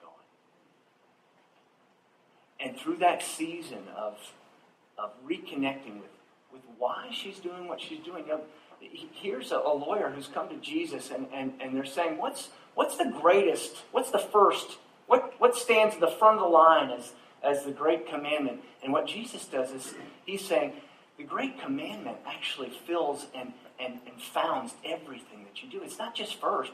going. 2.68 2.70
And 2.70 2.78
through 2.78 2.96
that 2.98 3.22
season 3.22 3.88
of, 3.96 4.18
of 4.98 5.10
reconnecting 5.26 6.00
with, 6.00 6.10
with 6.52 6.62
why 6.78 7.08
she's 7.12 7.38
doing 7.38 7.68
what 7.68 7.80
she's 7.80 8.00
doing, 8.00 8.24
you 8.26 8.32
know, 8.32 8.40
here's 9.14 9.52
a, 9.52 9.56
a, 9.56 9.74
lawyer 9.74 10.10
who's 10.10 10.26
come 10.26 10.48
to 10.48 10.56
Jesus 10.56 11.10
and, 11.10 11.26
and, 11.32 11.52
and 11.60 11.76
they're 11.76 11.84
saying, 11.84 12.18
what's, 12.18 12.48
what's 12.74 12.96
the 12.96 13.12
greatest, 13.20 13.76
what's 13.92 14.10
the 14.10 14.18
first, 14.18 14.78
what, 15.06 15.34
what 15.38 15.54
stands 15.54 15.94
at 15.94 16.00
the 16.00 16.08
front 16.08 16.38
of 16.38 16.42
the 16.42 16.48
line 16.48 16.90
as, 16.90 17.12
as 17.44 17.64
the 17.64 17.70
great 17.70 18.08
commandment? 18.08 18.60
And 18.82 18.92
what 18.92 19.06
Jesus 19.06 19.44
does 19.46 19.70
is 19.70 19.94
he's 20.24 20.44
saying, 20.44 20.72
great 21.32 21.58
commandment 21.62 22.18
actually 22.26 22.68
fills 22.86 23.26
and, 23.34 23.54
and, 23.80 23.98
and 24.06 24.20
founds 24.20 24.74
everything 24.84 25.44
that 25.44 25.62
you 25.62 25.70
do. 25.70 25.82
It's 25.82 25.98
not 25.98 26.14
just 26.14 26.38
first, 26.38 26.72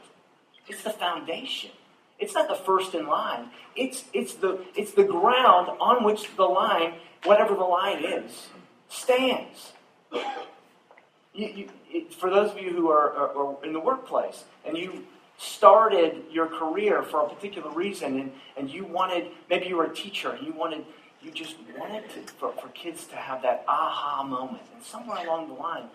it's 0.67 0.83
the 0.83 0.89
foundation. 0.89 1.71
It's 2.19 2.33
not 2.33 2.49
the 2.49 2.55
first 2.55 2.93
in 2.93 3.07
line. 3.07 3.49
It's, 3.77 4.03
it's, 4.11 4.33
the, 4.33 4.59
it's 4.75 4.91
the 4.91 5.05
ground 5.05 5.69
on 5.79 6.03
which 6.03 6.35
the 6.35 6.43
line, 6.43 6.95
whatever 7.23 7.55
the 7.55 7.63
line 7.63 8.03
is, 8.03 8.49
stands. 8.89 9.71
You, 10.11 11.47
you, 11.47 11.69
it, 11.89 12.13
for 12.13 12.29
those 12.29 12.51
of 12.51 12.59
you 12.59 12.71
who 12.73 12.89
are, 12.89 13.13
are, 13.13 13.37
are, 13.37 13.65
in 13.65 13.71
the 13.71 13.79
workplace 13.79 14.43
and 14.65 14.77
you 14.77 15.05
started 15.37 16.23
your 16.29 16.47
career 16.47 17.01
for 17.03 17.21
a 17.21 17.29
particular 17.29 17.71
reason 17.71 18.19
and, 18.19 18.31
and 18.57 18.69
you 18.69 18.83
wanted, 18.83 19.27
maybe 19.49 19.67
you 19.67 19.77
were 19.77 19.85
a 19.85 19.95
teacher 19.95 20.31
and 20.31 20.45
you 20.45 20.51
wanted, 20.51 20.83
you 21.21 21.31
just 21.31 21.55
wanted 21.77 22.09
to, 22.11 22.21
for, 22.33 22.53
for 22.53 22.69
kids 22.69 23.05
to 23.07 23.15
have 23.15 23.41
that 23.41 23.65
aha 23.67 24.23
moment. 24.23 24.63
And 24.73 24.83
somewhere 24.83 25.25
along 25.25 25.47
the 25.47 25.53
line, 25.53 25.85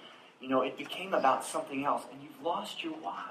you 0.40 0.48
know, 0.48 0.62
it 0.62 0.76
became 0.76 1.14
about 1.14 1.44
something 1.44 1.84
else, 1.84 2.02
and 2.12 2.22
you've 2.22 2.42
lost 2.42 2.84
your 2.84 2.92
why. 2.94 3.30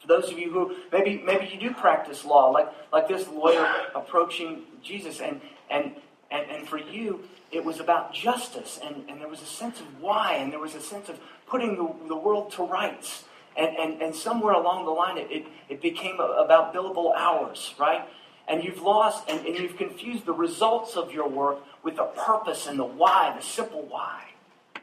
For 0.00 0.06
those 0.06 0.30
of 0.30 0.38
you 0.38 0.50
who 0.50 0.76
maybe 0.92 1.22
maybe 1.24 1.46
you 1.52 1.58
do 1.58 1.74
practice 1.74 2.24
law, 2.24 2.50
like 2.50 2.68
like 2.92 3.08
this 3.08 3.28
lawyer 3.28 3.66
approaching 3.94 4.62
Jesus, 4.82 5.20
and 5.20 5.40
and 5.68 5.96
and, 6.30 6.50
and 6.50 6.68
for 6.68 6.78
you, 6.78 7.24
it 7.52 7.64
was 7.64 7.80
about 7.80 8.12
justice, 8.12 8.78
and, 8.82 9.04
and 9.08 9.20
there 9.20 9.28
was 9.28 9.42
a 9.42 9.46
sense 9.46 9.80
of 9.80 10.00
why, 10.00 10.34
and 10.34 10.52
there 10.52 10.60
was 10.60 10.74
a 10.74 10.80
sense 10.80 11.08
of 11.08 11.18
putting 11.46 11.76
the, 11.76 12.08
the 12.08 12.16
world 12.16 12.52
to 12.52 12.62
rights. 12.62 13.24
And, 13.56 13.74
and, 13.78 14.02
and 14.02 14.14
somewhere 14.14 14.52
along 14.52 14.84
the 14.84 14.90
line, 14.90 15.16
it, 15.16 15.28
it, 15.30 15.46
it 15.70 15.80
became 15.80 16.20
about 16.20 16.74
billable 16.74 17.14
hours, 17.16 17.74
right? 17.78 18.06
And 18.48 18.62
you've 18.62 18.80
lost 18.80 19.28
and, 19.28 19.44
and 19.44 19.58
you've 19.58 19.76
confused 19.76 20.24
the 20.24 20.32
results 20.32 20.96
of 20.96 21.12
your 21.12 21.28
work 21.28 21.58
with 21.82 21.96
the 21.96 22.04
purpose 22.04 22.66
and 22.66 22.78
the 22.78 22.84
why, 22.84 23.34
the 23.36 23.44
simple 23.44 23.82
why 23.82 24.22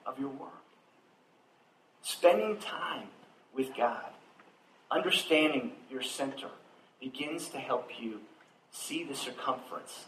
of 0.06 0.20
your 0.20 0.30
work. 0.30 0.50
Spending 2.02 2.58
time 2.58 3.08
with 3.56 3.76
God, 3.76 4.10
understanding 4.92 5.72
your 5.90 6.02
center, 6.02 6.50
begins 7.00 7.48
to 7.50 7.58
help 7.58 7.90
you 8.00 8.20
see 8.72 9.04
the 9.04 9.16
circumference 9.16 10.06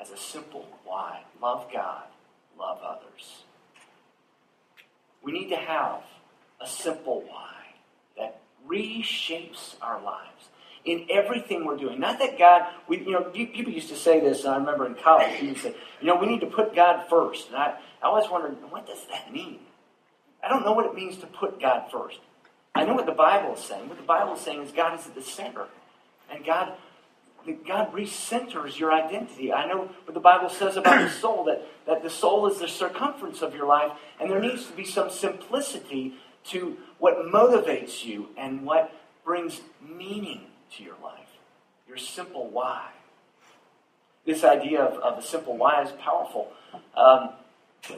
as 0.00 0.10
a 0.10 0.16
simple 0.16 0.66
why. 0.84 1.22
Love 1.40 1.66
God, 1.72 2.04
love 2.58 2.78
others. 2.84 3.42
We 5.22 5.32
need 5.32 5.48
to 5.48 5.56
have 5.56 6.02
a 6.60 6.66
simple 6.66 7.24
why 7.26 7.54
that 8.16 8.40
reshapes 8.68 9.74
our 9.80 10.00
lives 10.02 10.48
in 10.84 11.06
everything 11.10 11.64
we're 11.64 11.76
doing. 11.76 12.00
Not 12.00 12.18
that 12.18 12.38
God, 12.38 12.62
we, 12.88 12.98
you 12.98 13.12
know, 13.12 13.22
people 13.22 13.72
used 13.72 13.88
to 13.90 13.96
say 13.96 14.20
this, 14.20 14.44
and 14.44 14.54
I 14.54 14.56
remember 14.56 14.86
in 14.86 14.94
college, 14.94 15.38
people 15.38 15.56
say, 15.56 15.74
you 16.00 16.06
know, 16.06 16.16
we 16.16 16.26
need 16.26 16.40
to 16.40 16.46
put 16.46 16.74
God 16.74 17.06
first. 17.08 17.48
And 17.48 17.56
I, 17.56 17.74
I 18.02 18.06
always 18.06 18.28
wondered, 18.28 18.56
what 18.70 18.86
does 18.86 19.04
that 19.10 19.32
mean? 19.32 19.60
I 20.42 20.48
don't 20.48 20.64
know 20.64 20.72
what 20.72 20.86
it 20.86 20.94
means 20.94 21.18
to 21.18 21.26
put 21.26 21.60
God 21.60 21.90
first. 21.92 22.18
I 22.74 22.84
know 22.84 22.94
what 22.94 23.06
the 23.06 23.12
Bible 23.12 23.54
is 23.54 23.60
saying. 23.60 23.88
What 23.88 23.98
the 23.98 24.04
Bible 24.04 24.34
is 24.34 24.40
saying 24.40 24.62
is 24.62 24.72
God 24.72 24.98
is 24.98 25.06
at 25.06 25.14
the 25.14 25.22
center. 25.22 25.66
And 26.30 26.44
God, 26.44 26.72
God 27.66 27.92
recenters 27.92 28.78
your 28.78 28.92
identity. 28.92 29.52
I 29.52 29.66
know 29.66 29.90
what 30.04 30.14
the 30.14 30.20
Bible 30.20 30.48
says 30.48 30.76
about 30.76 31.00
the 31.00 31.10
soul, 31.10 31.44
that, 31.44 31.64
that 31.86 32.02
the 32.02 32.10
soul 32.10 32.50
is 32.50 32.58
the 32.58 32.68
circumference 32.68 33.42
of 33.42 33.54
your 33.54 33.66
life, 33.66 33.92
and 34.18 34.28
there 34.28 34.40
needs 34.40 34.66
to 34.66 34.72
be 34.72 34.84
some 34.84 35.10
simplicity 35.10 36.14
to 36.44 36.76
what 36.98 37.18
motivates 37.32 38.04
you 38.04 38.30
and 38.36 38.64
what 38.64 38.92
brings 39.24 39.60
meaning 39.80 40.46
to 40.76 40.82
your 40.82 40.96
life. 41.02 41.28
Your 41.88 41.96
simple 41.96 42.48
why. 42.48 42.88
This 44.24 44.44
idea 44.44 44.80
of, 44.82 44.98
of 44.98 45.18
a 45.18 45.22
simple 45.22 45.56
why 45.56 45.82
is 45.82 45.90
powerful. 45.92 46.52
Um, 46.96 47.30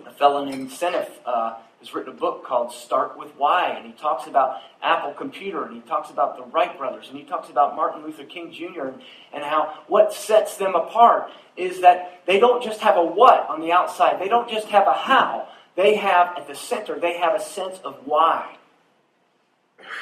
a 0.07 0.11
fellow 0.13 0.45
named 0.45 0.71
Sinek 0.71 1.11
uh, 1.27 1.57
has 1.79 1.95
written 1.95 2.15
a 2.15 2.17
book 2.17 2.45
called 2.45 2.73
Start 2.73 3.19
with 3.19 3.31
Why, 3.37 3.69
and 3.71 3.87
he 3.87 3.93
talks 3.93 4.27
about 4.27 4.61
Apple 4.83 5.13
Computer, 5.13 5.65
and 5.65 5.75
he 5.75 5.83
talks 5.83 6.11
about 6.11 6.39
the 6.39 6.45
Wright 6.45 6.77
brothers, 6.79 7.09
and 7.11 7.19
he 7.19 7.25
talks 7.25 7.51
about 7.51 7.77
Martin 7.77 8.03
Luther 8.03 8.25
King 8.25 8.51
Jr., 8.51 8.87
and, 8.87 9.03
and 9.35 9.45
how 9.45 9.85
what 9.87 10.15
sets 10.15 10.57
them 10.57 10.75
apart 10.75 11.31
is 11.57 11.83
that 11.83 12.23
they 12.27 12.41
don't 12.41 12.63
just 12.63 12.81
have 12.81 12.97
a 12.97 13.05
what 13.05 13.47
on 13.51 13.61
the 13.61 13.73
outside, 13.73 14.19
they 14.19 14.29
don't 14.29 14.49
just 14.49 14.69
have 14.69 14.87
a 14.87 14.95
how, 14.95 15.47
they 15.77 15.97
have 15.97 16.39
at 16.39 16.49
the 16.49 16.55
center, 16.55 16.99
they 16.99 17.19
have 17.19 17.35
a 17.35 17.41
sense 17.41 17.79
of 17.85 17.97
why. 18.07 18.57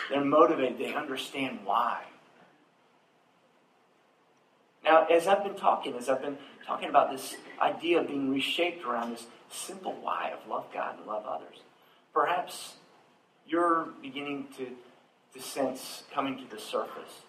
They're 0.09 0.25
motivated, 0.25 0.79
they 0.79 0.95
understand 0.95 1.61
why. 1.65 2.05
Now, 4.85 5.07
as 5.07 5.27
I've 5.27 5.45
been 5.45 5.55
talking, 5.55 5.95
as 5.95 6.09
I've 6.09 6.23
been 6.23 6.39
talking 6.67 6.89
about 6.89 7.13
this 7.13 7.37
idea 7.61 8.01
of 8.01 8.09
being 8.09 8.31
reshaped 8.31 8.85
around 8.85 9.13
this 9.13 9.27
simple 9.51 9.93
why 10.01 10.33
of 10.33 10.49
love 10.49 10.67
God 10.73 10.99
and 10.99 11.07
love 11.07 11.25
others, 11.27 11.59
perhaps 12.13 12.75
you're 13.47 13.89
beginning 14.01 14.49
to, 14.57 14.67
to 15.35 15.45
sense 15.45 16.03
coming 16.13 16.37
to 16.39 16.55
the 16.55 16.61
surface 16.61 17.23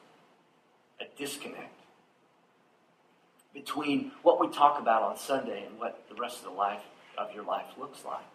a 0.99 1.05
disconnect 1.17 1.79
between 3.53 4.11
what 4.23 4.39
we 4.39 4.47
talk 4.49 4.79
about 4.79 5.03
on 5.03 5.17
Sunday 5.17 5.65
and 5.65 5.77
what 5.77 6.03
the 6.09 6.15
rest 6.15 6.39
of 6.39 6.45
the 6.45 6.51
life 6.51 6.81
of 7.17 7.33
your 7.33 7.43
life 7.43 7.67
looks 7.77 8.03
like. 8.03 8.25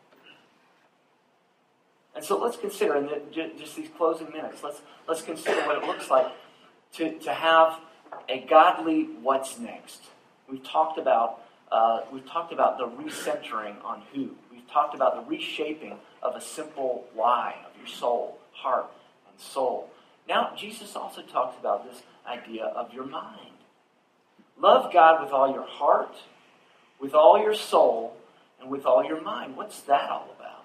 And 2.15 2.25
so 2.25 2.39
let's 2.39 2.57
consider, 2.57 2.97
in 2.97 3.07
the, 3.07 3.23
just 3.59 3.77
these 3.77 3.89
closing 3.97 4.31
minutes, 4.33 4.63
let's, 4.63 4.81
let's 5.07 5.23
consider 5.23 5.61
what 5.67 5.83
it 5.83 5.87
looks 5.87 6.11
like 6.11 6.27
to, 6.95 7.19
to 7.21 7.33
have 7.33 7.81
a 8.29 8.41
godly 8.41 9.05
what's 9.23 9.59
next. 9.59 10.03
We've 10.49 10.63
talked 10.63 10.99
about 10.99 11.43
uh, 11.71 12.01
we've 12.13 12.27
talked 12.27 12.53
about 12.53 12.79
the 12.79 12.87
recentering 12.87 13.83
on 13.85 14.03
who. 14.13 14.31
We've 14.51 14.69
talked 14.71 14.95
about 14.95 15.17
the 15.17 15.31
reshaping 15.31 15.99
of 16.23 16.35
a 16.35 16.41
simple 16.41 17.05
why 17.15 17.57
of 17.67 17.79
your 17.79 17.87
soul, 17.87 18.39
heart, 18.53 18.87
and 19.31 19.39
soul. 19.39 19.91
Now, 20.29 20.53
Jesus 20.57 20.97
also 20.97 21.23
talks 21.23 21.59
about 21.59 21.91
this 21.91 22.03
idea 22.27 22.65
of 22.65 22.93
your 22.93 23.05
mind. 23.05 23.53
Love 24.59 24.93
God 24.93 25.23
with 25.23 25.33
all 25.33 25.53
your 25.53 25.67
heart, 25.67 26.17
with 27.01 27.15
all 27.15 27.39
your 27.39 27.55
soul, 27.55 28.17
and 28.61 28.71
with 28.71 28.85
all 28.85 29.05
your 29.05 29.21
mind. 29.21 29.57
What's 29.57 29.81
that 29.83 30.11
all 30.11 30.35
about? 30.39 30.65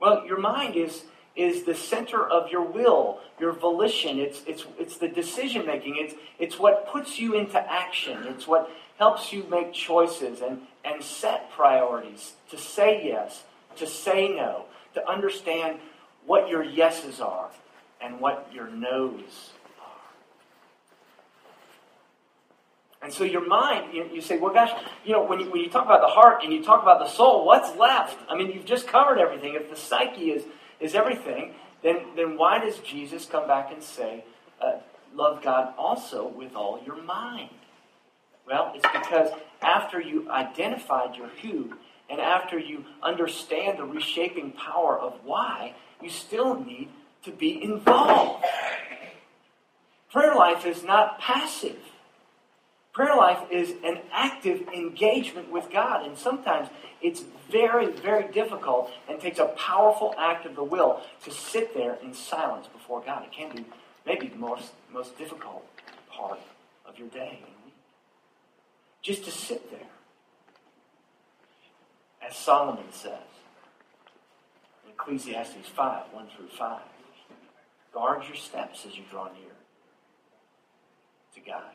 Well, 0.00 0.26
your 0.26 0.38
mind 0.38 0.76
is, 0.76 1.04
is 1.36 1.64
the 1.64 1.74
center 1.74 2.24
of 2.24 2.50
your 2.50 2.62
will, 2.62 3.20
your 3.40 3.52
volition. 3.52 4.18
It's, 4.18 4.42
it's, 4.46 4.64
it's 4.78 4.98
the 4.98 5.08
decision 5.08 5.66
making. 5.66 5.96
It's, 5.96 6.14
it's 6.38 6.58
what 6.58 6.88
puts 6.88 7.18
you 7.18 7.34
into 7.34 7.58
action. 7.58 8.18
It's 8.28 8.46
what 8.46 8.70
helps 8.98 9.32
you 9.32 9.44
make 9.50 9.72
choices 9.72 10.40
and, 10.40 10.60
and 10.84 11.02
set 11.02 11.50
priorities, 11.50 12.34
to 12.50 12.58
say 12.58 13.04
yes, 13.04 13.42
to 13.76 13.86
say 13.86 14.28
no, 14.28 14.66
to 14.94 15.08
understand 15.08 15.80
what 16.26 16.48
your 16.48 16.62
yeses 16.62 17.20
are 17.20 17.50
and 18.00 18.20
what 18.20 18.48
your 18.52 18.68
no's 18.68 19.50
are. 19.80 19.86
And 23.02 23.12
so 23.12 23.24
your 23.24 23.46
mind, 23.46 23.92
you, 23.92 24.08
you 24.12 24.20
say, 24.20 24.38
well, 24.38 24.54
gosh, 24.54 24.70
you 25.04 25.12
know, 25.12 25.24
when 25.24 25.40
you, 25.40 25.50
when 25.50 25.60
you 25.60 25.68
talk 25.68 25.84
about 25.84 26.00
the 26.00 26.06
heart 26.06 26.44
and 26.44 26.52
you 26.52 26.62
talk 26.62 26.82
about 26.82 27.00
the 27.00 27.08
soul, 27.08 27.44
what's 27.44 27.76
left? 27.76 28.18
I 28.30 28.36
mean, 28.36 28.52
you've 28.52 28.64
just 28.64 28.86
covered 28.86 29.18
everything. 29.18 29.54
If 29.54 29.68
the 29.68 29.76
psyche 29.76 30.30
is 30.30 30.44
is 30.80 30.94
everything, 30.94 31.54
then, 31.82 31.98
then 32.16 32.36
why 32.36 32.58
does 32.58 32.78
Jesus 32.78 33.26
come 33.26 33.46
back 33.46 33.72
and 33.72 33.82
say, 33.82 34.24
uh, 34.60 34.78
love 35.14 35.42
God 35.42 35.74
also 35.76 36.28
with 36.28 36.54
all 36.54 36.80
your 36.84 37.02
mind? 37.02 37.50
Well, 38.46 38.72
it's 38.74 38.86
because 38.92 39.30
after 39.62 40.00
you 40.00 40.30
identified 40.30 41.16
your 41.16 41.28
who, 41.42 41.74
and 42.10 42.20
after 42.20 42.58
you 42.58 42.84
understand 43.02 43.78
the 43.78 43.84
reshaping 43.84 44.52
power 44.52 44.98
of 44.98 45.14
why, 45.24 45.74
you 46.02 46.10
still 46.10 46.62
need 46.62 46.88
to 47.24 47.30
be 47.30 47.62
involved. 47.62 48.44
Prayer 50.12 50.34
life 50.34 50.66
is 50.66 50.84
not 50.84 51.18
passive. 51.18 51.78
Prayer 52.94 53.16
life 53.16 53.50
is 53.50 53.74
an 53.82 53.98
active 54.12 54.68
engagement 54.68 55.50
with 55.50 55.68
God, 55.68 56.06
and 56.06 56.16
sometimes 56.16 56.68
it's 57.02 57.24
very, 57.50 57.90
very 57.90 58.30
difficult 58.30 58.88
and 59.08 59.20
takes 59.20 59.40
a 59.40 59.46
powerful 59.46 60.14
act 60.16 60.46
of 60.46 60.54
the 60.54 60.62
will 60.62 61.02
to 61.24 61.32
sit 61.32 61.74
there 61.74 61.98
in 62.04 62.14
silence 62.14 62.68
before 62.68 63.02
God. 63.04 63.24
It 63.24 63.32
can 63.32 63.54
be 63.54 63.66
maybe 64.06 64.28
the 64.28 64.36
most, 64.36 64.72
most 64.92 65.18
difficult 65.18 65.66
part 66.08 66.38
of 66.86 66.96
your 66.96 67.08
day 67.08 67.40
and 67.44 67.64
week. 67.64 67.74
Just 69.02 69.24
to 69.24 69.32
sit 69.32 69.72
there. 69.72 69.88
As 72.24 72.36
Solomon 72.36 72.92
says 72.92 73.18
in 74.84 74.92
Ecclesiastes 74.92 75.68
5 75.74 76.04
1 76.12 76.26
through 76.36 76.48
5. 76.56 76.80
Guard 77.92 78.22
your 78.28 78.36
steps 78.36 78.86
as 78.86 78.96
you 78.96 79.02
draw 79.10 79.24
near 79.24 79.52
to 81.34 81.40
God. 81.40 81.72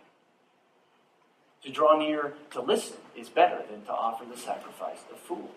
To 1.64 1.72
draw 1.72 1.98
near 1.98 2.34
to 2.52 2.62
listen 2.62 2.98
is 3.18 3.30
better 3.30 3.62
than 3.70 3.84
to 3.84 3.92
offer 3.92 4.26
the 4.26 4.38
sacrifice 4.38 5.00
of 5.12 5.20
fools. 5.20 5.50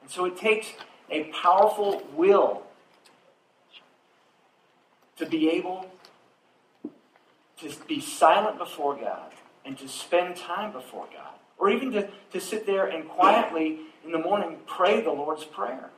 And 0.00 0.10
so 0.10 0.24
it 0.24 0.36
takes 0.36 0.68
a 1.10 1.24
powerful 1.24 2.02
will 2.14 2.62
to 5.16 5.26
be 5.26 5.50
able 5.50 5.90
to 7.60 7.70
be 7.86 8.00
silent 8.00 8.58
before 8.58 8.96
God 8.96 9.32
and 9.64 9.76
to 9.78 9.88
spend 9.88 10.36
time 10.36 10.72
before 10.72 11.06
God. 11.12 11.34
Or 11.58 11.70
even 11.70 11.90
to, 11.92 12.08
to 12.32 12.40
sit 12.40 12.66
there 12.66 12.86
and 12.86 13.08
quietly 13.08 13.80
in 14.04 14.12
the 14.12 14.18
morning 14.18 14.58
pray 14.66 15.00
the 15.00 15.10
Lord's 15.10 15.44
Prayer. 15.44 15.90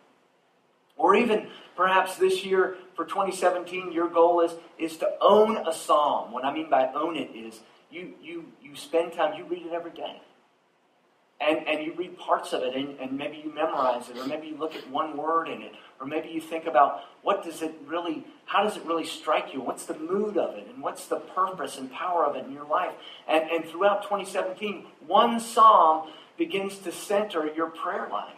Or 0.96 1.14
even 1.14 1.48
perhaps 1.76 2.16
this 2.16 2.44
year 2.44 2.76
for 2.94 3.05
2017, 3.05 3.92
your 3.92 4.09
goal 4.09 4.40
is, 4.40 4.53
is 4.79 4.96
to 4.98 5.11
own 5.20 5.57
a 5.66 5.72
psalm. 5.72 6.33
What 6.33 6.44
I 6.44 6.53
mean 6.53 6.68
by 6.68 6.90
own 6.94 7.16
it 7.16 7.31
is 7.35 7.61
you, 7.90 8.14
you, 8.22 8.44
you 8.62 8.76
spend 8.76 9.12
time, 9.12 9.35
you 9.37 9.44
read 9.44 9.66
it 9.66 9.72
every 9.72 9.90
day. 9.90 10.20
And, 11.40 11.66
and 11.66 11.83
you 11.83 11.94
read 11.94 12.18
parts 12.18 12.53
of 12.53 12.62
it 12.62 12.76
and, 12.76 13.00
and 13.00 13.16
maybe 13.16 13.40
you 13.42 13.55
memorize 13.55 14.11
it 14.11 14.18
or 14.18 14.26
maybe 14.26 14.48
you 14.48 14.59
look 14.59 14.74
at 14.74 14.90
one 14.90 15.16
word 15.16 15.48
in 15.48 15.62
it 15.62 15.72
or 15.98 16.07
maybe 16.07 16.29
you 16.29 16.38
think 16.38 16.66
about 16.66 17.00
what 17.22 17.42
does 17.42 17.62
it 17.62 17.74
really 17.87 18.26
how 18.44 18.62
does 18.62 18.76
it 18.76 18.85
really 18.85 19.07
strike 19.07 19.55
you? 19.55 19.62
What's 19.62 19.87
the 19.87 19.98
mood 19.98 20.37
of 20.37 20.55
it 20.57 20.66
and 20.66 20.83
what's 20.83 21.07
the 21.07 21.16
purpose 21.16 21.79
and 21.79 21.90
power 21.90 22.26
of 22.26 22.37
it 22.37 22.44
in 22.44 22.53
your 22.53 22.66
life? 22.66 22.92
And, 23.26 23.50
and 23.50 23.64
throughout 23.64 24.03
2017 24.03 24.85
one 25.07 25.40
psalm 25.40 26.11
begins 26.37 26.76
to 26.81 26.92
center 26.92 27.50
your 27.57 27.68
prayer 27.68 28.07
life. 28.11 28.37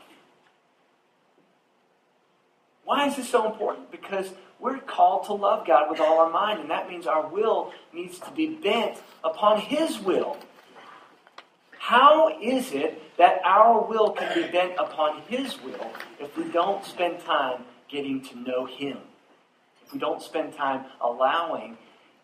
Why 2.84 3.08
is 3.08 3.16
this 3.16 3.28
so 3.28 3.50
important? 3.50 3.90
Because 3.90 4.30
we're 4.62 4.78
called 4.78 5.26
to 5.26 5.32
love 5.32 5.66
God 5.66 5.90
with 5.90 5.98
all 5.98 6.20
our 6.20 6.30
mind, 6.30 6.60
and 6.60 6.70
that 6.70 6.88
means 6.88 7.06
our 7.06 7.26
will 7.26 7.72
needs 7.92 8.20
to 8.20 8.30
be 8.30 8.46
bent 8.46 8.96
upon 9.24 9.58
His 9.60 9.98
will. 9.98 10.38
How 11.78 12.40
is 12.40 12.70
it 12.70 13.16
that 13.18 13.40
our 13.44 13.84
will 13.84 14.12
can 14.12 14.32
be 14.32 14.48
bent 14.52 14.74
upon 14.78 15.20
His 15.22 15.60
will 15.62 15.90
if 16.20 16.36
we 16.36 16.44
don't 16.44 16.84
spend 16.84 17.20
time 17.24 17.64
getting 17.88 18.22
to 18.22 18.38
know 18.38 18.64
Him? 18.64 18.98
If 19.84 19.92
we 19.92 19.98
don't 19.98 20.22
spend 20.22 20.54
time 20.54 20.84
allowing 21.00 21.76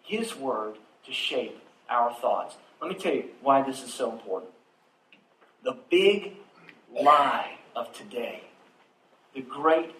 His 0.04 0.36
Word 0.36 0.76
to 1.06 1.12
shape 1.12 1.60
our 1.90 2.14
thoughts? 2.14 2.54
Let 2.80 2.88
me 2.88 2.94
tell 2.94 3.14
you 3.14 3.24
why 3.42 3.62
this 3.62 3.82
is 3.82 3.92
so 3.92 4.12
important. 4.12 4.52
The 5.64 5.76
big 5.90 6.36
lie 6.94 7.58
of 7.74 7.92
today, 7.92 8.44
the 9.34 9.40
great, 9.40 9.90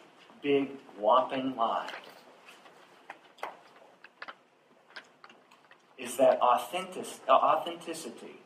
big, 0.41 0.71
whopping 1.01 1.57
lie 1.57 1.91
is 5.99 6.17
that 6.17 6.39
authentic, 6.41 7.05
authenticity, 7.29 8.41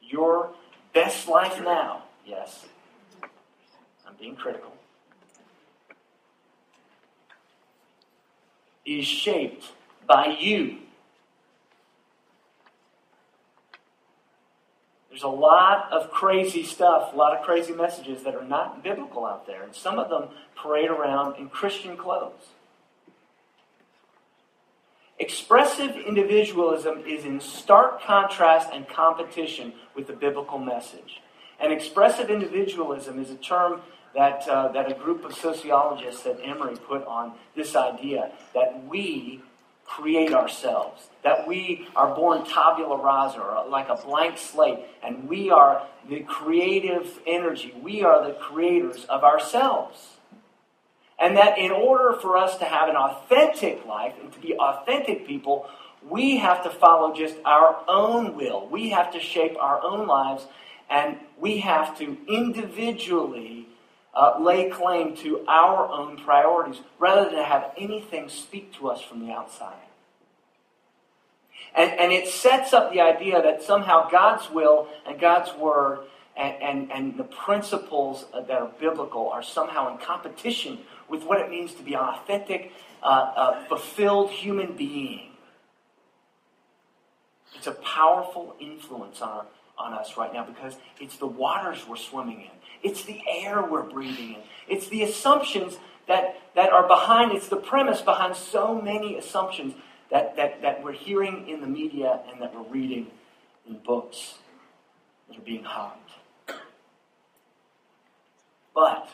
your 0.00 0.50
best 0.92 1.28
life 1.28 1.60
now, 1.62 2.04
yes, 2.24 2.64
I'm 4.06 4.14
being 4.18 4.36
critical, 4.36 4.72
is 8.86 9.04
shaped 9.06 9.72
by 10.06 10.36
you. 10.38 10.78
There's 15.10 15.22
a 15.22 15.28
lot 15.28 15.92
of 15.92 16.10
crazy 16.10 16.64
stuff, 16.64 17.12
a 17.12 17.16
lot 17.16 17.36
of 17.36 17.44
crazy 17.44 17.72
messages 17.72 18.24
that 18.24 18.34
are 18.34 18.44
not 18.44 18.82
biblical 18.82 19.24
out 19.24 19.46
there, 19.46 19.62
and 19.62 19.74
some 19.74 19.98
of 19.98 20.10
them 20.10 20.28
parade 20.56 20.90
around 20.90 21.36
in 21.36 21.48
Christian 21.48 21.96
clothes. 21.96 22.50
Expressive 25.18 25.96
individualism 25.96 27.04
is 27.06 27.24
in 27.24 27.40
stark 27.40 28.02
contrast 28.02 28.70
and 28.72 28.88
competition 28.88 29.72
with 29.94 30.08
the 30.08 30.12
biblical 30.12 30.58
message. 30.58 31.20
And 31.60 31.72
expressive 31.72 32.30
individualism 32.30 33.22
is 33.22 33.30
a 33.30 33.36
term 33.36 33.82
that, 34.14 34.46
uh, 34.48 34.68
that 34.68 34.90
a 34.90 34.94
group 34.94 35.24
of 35.24 35.34
sociologists 35.34 36.26
at 36.26 36.40
Emory 36.42 36.76
put 36.76 37.04
on 37.06 37.34
this 37.54 37.76
idea 37.76 38.32
that 38.54 38.84
we 38.88 39.40
create 39.84 40.32
ourselves, 40.32 41.08
that 41.22 41.46
we 41.46 41.86
are 41.94 42.14
born 42.14 42.44
tabula 42.44 42.96
rasa, 42.96 43.40
or 43.40 43.68
like 43.68 43.88
a 43.88 43.96
blank 43.96 44.38
slate, 44.38 44.80
and 45.02 45.28
we 45.28 45.50
are 45.50 45.86
the 46.08 46.20
creative 46.20 47.20
energy. 47.26 47.72
We 47.82 48.02
are 48.02 48.26
the 48.26 48.34
creators 48.34 49.04
of 49.04 49.22
ourselves. 49.22 50.13
And 51.20 51.36
that 51.36 51.58
in 51.58 51.70
order 51.70 52.18
for 52.20 52.36
us 52.36 52.56
to 52.58 52.64
have 52.64 52.88
an 52.88 52.96
authentic 52.96 53.86
life 53.86 54.14
and 54.20 54.32
to 54.32 54.38
be 54.40 54.54
authentic 54.54 55.26
people, 55.26 55.68
we 56.08 56.36
have 56.38 56.62
to 56.64 56.70
follow 56.70 57.14
just 57.14 57.36
our 57.44 57.82
own 57.88 58.36
will. 58.36 58.68
We 58.68 58.90
have 58.90 59.12
to 59.12 59.20
shape 59.20 59.56
our 59.58 59.82
own 59.82 60.06
lives, 60.06 60.46
and 60.90 61.16
we 61.38 61.58
have 61.58 61.96
to 61.98 62.16
individually 62.28 63.68
uh, 64.14 64.38
lay 64.40 64.70
claim 64.70 65.16
to 65.16 65.44
our 65.48 65.88
own 65.88 66.18
priorities 66.18 66.80
rather 66.98 67.30
than 67.30 67.44
have 67.44 67.72
anything 67.76 68.28
speak 68.28 68.72
to 68.74 68.88
us 68.88 69.00
from 69.02 69.26
the 69.26 69.32
outside. 69.32 69.74
And, 71.74 71.90
and 71.98 72.12
it 72.12 72.28
sets 72.28 72.72
up 72.72 72.92
the 72.92 73.00
idea 73.00 73.42
that 73.42 73.62
somehow 73.62 74.08
God's 74.08 74.48
will 74.50 74.88
and 75.06 75.18
God's 75.18 75.52
word 75.58 76.00
and, 76.36 76.62
and, 76.62 76.92
and 76.92 77.18
the 77.18 77.24
principles 77.24 78.26
that 78.32 78.50
are 78.50 78.70
biblical 78.78 79.28
are 79.30 79.42
somehow 79.42 79.92
in 79.92 79.98
competition 79.98 80.78
with 81.08 81.24
what 81.24 81.40
it 81.40 81.50
means 81.50 81.74
to 81.74 81.82
be 81.82 81.94
an 81.94 82.00
authentic, 82.00 82.72
uh, 83.02 83.06
uh, 83.06 83.64
fulfilled 83.66 84.30
human 84.30 84.76
being. 84.76 85.30
It's 87.56 87.66
a 87.66 87.72
powerful 87.72 88.56
influence 88.60 89.20
on, 89.20 89.46
on 89.78 89.92
us 89.94 90.16
right 90.16 90.32
now 90.32 90.44
because 90.44 90.76
it's 91.00 91.16
the 91.16 91.26
waters 91.26 91.86
we're 91.88 91.96
swimming 91.96 92.42
in, 92.42 92.50
it's 92.82 93.04
the 93.04 93.20
air 93.28 93.64
we're 93.64 93.82
breathing 93.82 94.34
in, 94.34 94.42
it's 94.68 94.88
the 94.88 95.02
assumptions 95.02 95.76
that, 96.06 96.36
that 96.54 96.70
are 96.70 96.86
behind, 96.86 97.32
it's 97.32 97.48
the 97.48 97.56
premise 97.56 98.00
behind 98.00 98.36
so 98.36 98.80
many 98.80 99.16
assumptions 99.16 99.74
that, 100.10 100.36
that, 100.36 100.62
that 100.62 100.82
we're 100.82 100.92
hearing 100.92 101.48
in 101.48 101.60
the 101.60 101.66
media 101.66 102.20
and 102.30 102.40
that 102.42 102.54
we're 102.54 102.70
reading 102.70 103.06
in 103.66 103.78
books 103.78 104.34
that 105.28 105.38
are 105.38 105.42
being 105.42 105.64
hopped. 105.64 106.10
But 108.74 109.08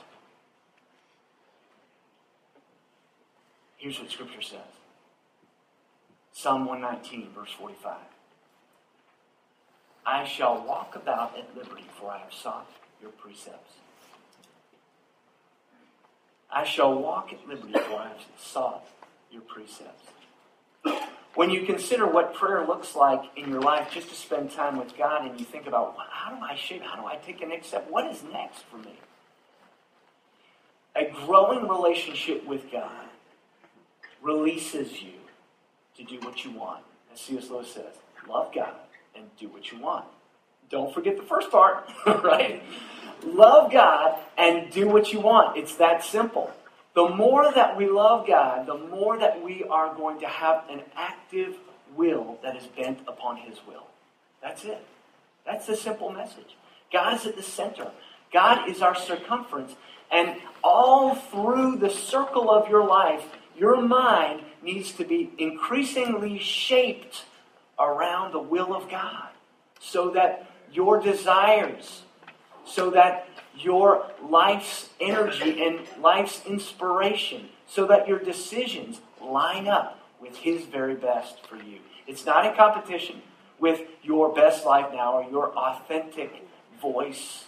Here's 3.80 3.98
what 3.98 4.10
Scripture 4.10 4.42
says 4.42 4.60
Psalm 6.32 6.66
119, 6.66 7.30
verse 7.34 7.50
45. 7.58 7.96
I 10.04 10.24
shall 10.24 10.62
walk 10.66 10.96
about 10.96 11.36
at 11.38 11.56
liberty, 11.56 11.86
for 11.98 12.10
I 12.10 12.18
have 12.18 12.32
sought 12.32 12.70
your 13.00 13.10
precepts. 13.10 13.72
I 16.52 16.64
shall 16.64 16.94
walk 16.94 17.32
at 17.32 17.48
liberty, 17.48 17.72
for 17.72 18.00
I 18.00 18.08
have 18.08 18.20
sought 18.38 18.86
your 19.30 19.42
precepts. 19.42 20.10
When 21.34 21.48
you 21.48 21.64
consider 21.64 22.06
what 22.06 22.34
prayer 22.34 22.66
looks 22.66 22.94
like 22.94 23.22
in 23.36 23.48
your 23.48 23.62
life, 23.62 23.88
just 23.92 24.10
to 24.10 24.14
spend 24.14 24.50
time 24.50 24.76
with 24.76 24.94
God, 24.98 25.24
and 25.24 25.40
you 25.40 25.46
think 25.46 25.66
about 25.66 25.96
how 26.10 26.34
do 26.34 26.42
I 26.42 26.54
shape, 26.54 26.82
how 26.82 27.00
do 27.00 27.06
I 27.06 27.16
take 27.16 27.40
a 27.40 27.46
next 27.46 27.68
step? 27.68 27.86
What 27.88 28.12
is 28.12 28.22
next 28.30 28.62
for 28.64 28.76
me? 28.76 28.98
A 30.96 31.10
growing 31.24 31.66
relationship 31.66 32.46
with 32.46 32.70
God 32.70 33.09
releases 34.22 35.02
you 35.02 35.12
to 35.96 36.04
do 36.04 36.18
what 36.20 36.44
you 36.44 36.52
want. 36.52 36.84
As 37.12 37.20
C.S. 37.20 37.50
Lewis 37.50 37.72
says, 37.72 37.94
love 38.28 38.52
God 38.54 38.74
and 39.14 39.24
do 39.38 39.48
what 39.48 39.72
you 39.72 39.78
want. 39.78 40.04
Don't 40.70 40.94
forget 40.94 41.16
the 41.16 41.24
first 41.24 41.50
part, 41.50 41.88
right? 42.06 42.62
Love 43.24 43.72
God 43.72 44.18
and 44.38 44.70
do 44.70 44.88
what 44.88 45.12
you 45.12 45.20
want. 45.20 45.56
It's 45.56 45.74
that 45.76 46.04
simple. 46.04 46.50
The 46.94 47.08
more 47.08 47.52
that 47.52 47.76
we 47.76 47.88
love 47.88 48.26
God, 48.26 48.66
the 48.66 48.78
more 48.78 49.18
that 49.18 49.42
we 49.42 49.64
are 49.64 49.94
going 49.94 50.20
to 50.20 50.26
have 50.26 50.64
an 50.68 50.82
active 50.96 51.56
will 51.94 52.38
that 52.42 52.56
is 52.56 52.66
bent 52.66 53.00
upon 53.06 53.36
His 53.36 53.58
will. 53.66 53.86
That's 54.42 54.64
it. 54.64 54.84
That's 55.44 55.66
the 55.66 55.76
simple 55.76 56.10
message. 56.10 56.56
God 56.92 57.14
is 57.14 57.26
at 57.26 57.36
the 57.36 57.42
center. 57.42 57.90
God 58.32 58.68
is 58.68 58.82
our 58.82 58.94
circumference. 58.94 59.74
And 60.10 60.36
all 60.64 61.14
through 61.14 61.76
the 61.76 61.90
circle 61.90 62.50
of 62.50 62.68
your 62.68 62.86
life, 62.86 63.24
your 63.60 63.82
mind 63.82 64.40
needs 64.62 64.90
to 64.92 65.04
be 65.04 65.30
increasingly 65.36 66.38
shaped 66.38 67.26
around 67.78 68.32
the 68.32 68.40
will 68.40 68.74
of 68.74 68.88
God 68.90 69.28
so 69.78 70.10
that 70.10 70.50
your 70.72 70.98
desires, 70.98 72.02
so 72.64 72.90
that 72.90 73.28
your 73.58 74.06
life's 74.26 74.88
energy 74.98 75.62
and 75.62 75.80
life's 76.00 76.44
inspiration, 76.46 77.50
so 77.66 77.86
that 77.86 78.08
your 78.08 78.18
decisions 78.18 79.00
line 79.22 79.68
up 79.68 79.98
with 80.22 80.36
His 80.36 80.64
very 80.64 80.94
best 80.94 81.46
for 81.46 81.56
you. 81.56 81.80
It's 82.06 82.24
not 82.24 82.46
in 82.46 82.54
competition 82.54 83.20
with 83.58 83.82
your 84.02 84.32
best 84.32 84.64
life 84.64 84.86
now 84.90 85.18
or 85.18 85.30
your 85.30 85.50
authentic 85.50 86.48
voice. 86.80 87.44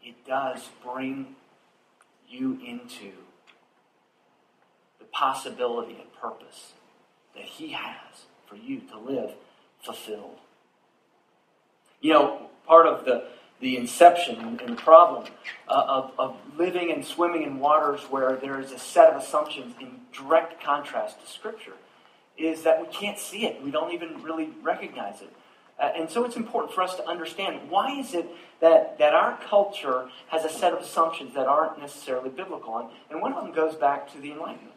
It 0.00 0.14
does 0.24 0.68
bring 0.84 1.34
you 2.28 2.60
into 2.64 3.12
possibility 5.12 5.96
and 6.00 6.12
purpose 6.20 6.72
that 7.34 7.44
He 7.44 7.68
has 7.68 8.24
for 8.46 8.56
you 8.56 8.80
to 8.90 8.98
live 8.98 9.32
fulfilled. 9.82 10.38
You 12.00 12.12
know, 12.12 12.50
part 12.66 12.86
of 12.86 13.04
the, 13.04 13.24
the 13.60 13.76
inception 13.76 14.36
and 14.36 14.58
the 14.58 14.74
problem 14.76 15.30
uh, 15.68 15.84
of, 15.88 16.12
of 16.18 16.36
living 16.56 16.90
and 16.90 17.04
swimming 17.04 17.44
in 17.44 17.58
waters 17.58 18.00
where 18.10 18.36
there 18.36 18.60
is 18.60 18.72
a 18.72 18.78
set 18.78 19.12
of 19.12 19.22
assumptions 19.22 19.74
in 19.80 20.00
direct 20.12 20.62
contrast 20.62 21.20
to 21.20 21.30
Scripture 21.30 21.74
is 22.36 22.62
that 22.62 22.80
we 22.80 22.86
can't 22.88 23.18
see 23.18 23.46
it. 23.46 23.62
We 23.62 23.70
don't 23.70 23.92
even 23.92 24.22
really 24.22 24.50
recognize 24.62 25.20
it. 25.22 25.32
Uh, 25.78 25.90
and 25.96 26.10
so 26.10 26.24
it's 26.24 26.36
important 26.36 26.72
for 26.72 26.82
us 26.82 26.94
to 26.96 27.06
understand 27.06 27.70
why 27.70 27.98
is 27.98 28.14
it 28.14 28.26
that, 28.60 28.98
that 28.98 29.14
our 29.14 29.38
culture 29.48 30.08
has 30.28 30.44
a 30.44 30.48
set 30.48 30.72
of 30.72 30.80
assumptions 30.80 31.34
that 31.34 31.46
aren't 31.46 31.78
necessarily 31.78 32.30
biblical. 32.30 32.78
And, 32.78 32.88
and 33.10 33.20
one 33.20 33.32
of 33.32 33.42
them 33.42 33.52
goes 33.52 33.74
back 33.74 34.12
to 34.12 34.18
the 34.18 34.32
Enlightenment. 34.32 34.71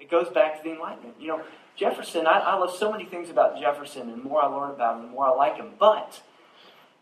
It 0.00 0.10
goes 0.10 0.28
back 0.28 0.58
to 0.58 0.62
the 0.62 0.74
Enlightenment. 0.74 1.14
You 1.20 1.28
know, 1.28 1.42
Jefferson, 1.76 2.26
I, 2.26 2.38
I 2.40 2.54
love 2.56 2.74
so 2.74 2.90
many 2.90 3.04
things 3.04 3.30
about 3.30 3.58
Jefferson, 3.58 4.02
and 4.02 4.24
the 4.24 4.28
more 4.28 4.42
I 4.42 4.46
learn 4.46 4.70
about 4.70 4.96
him, 4.96 5.06
the 5.06 5.12
more 5.12 5.26
I 5.26 5.30
like 5.30 5.56
him. 5.56 5.72
But 5.78 6.22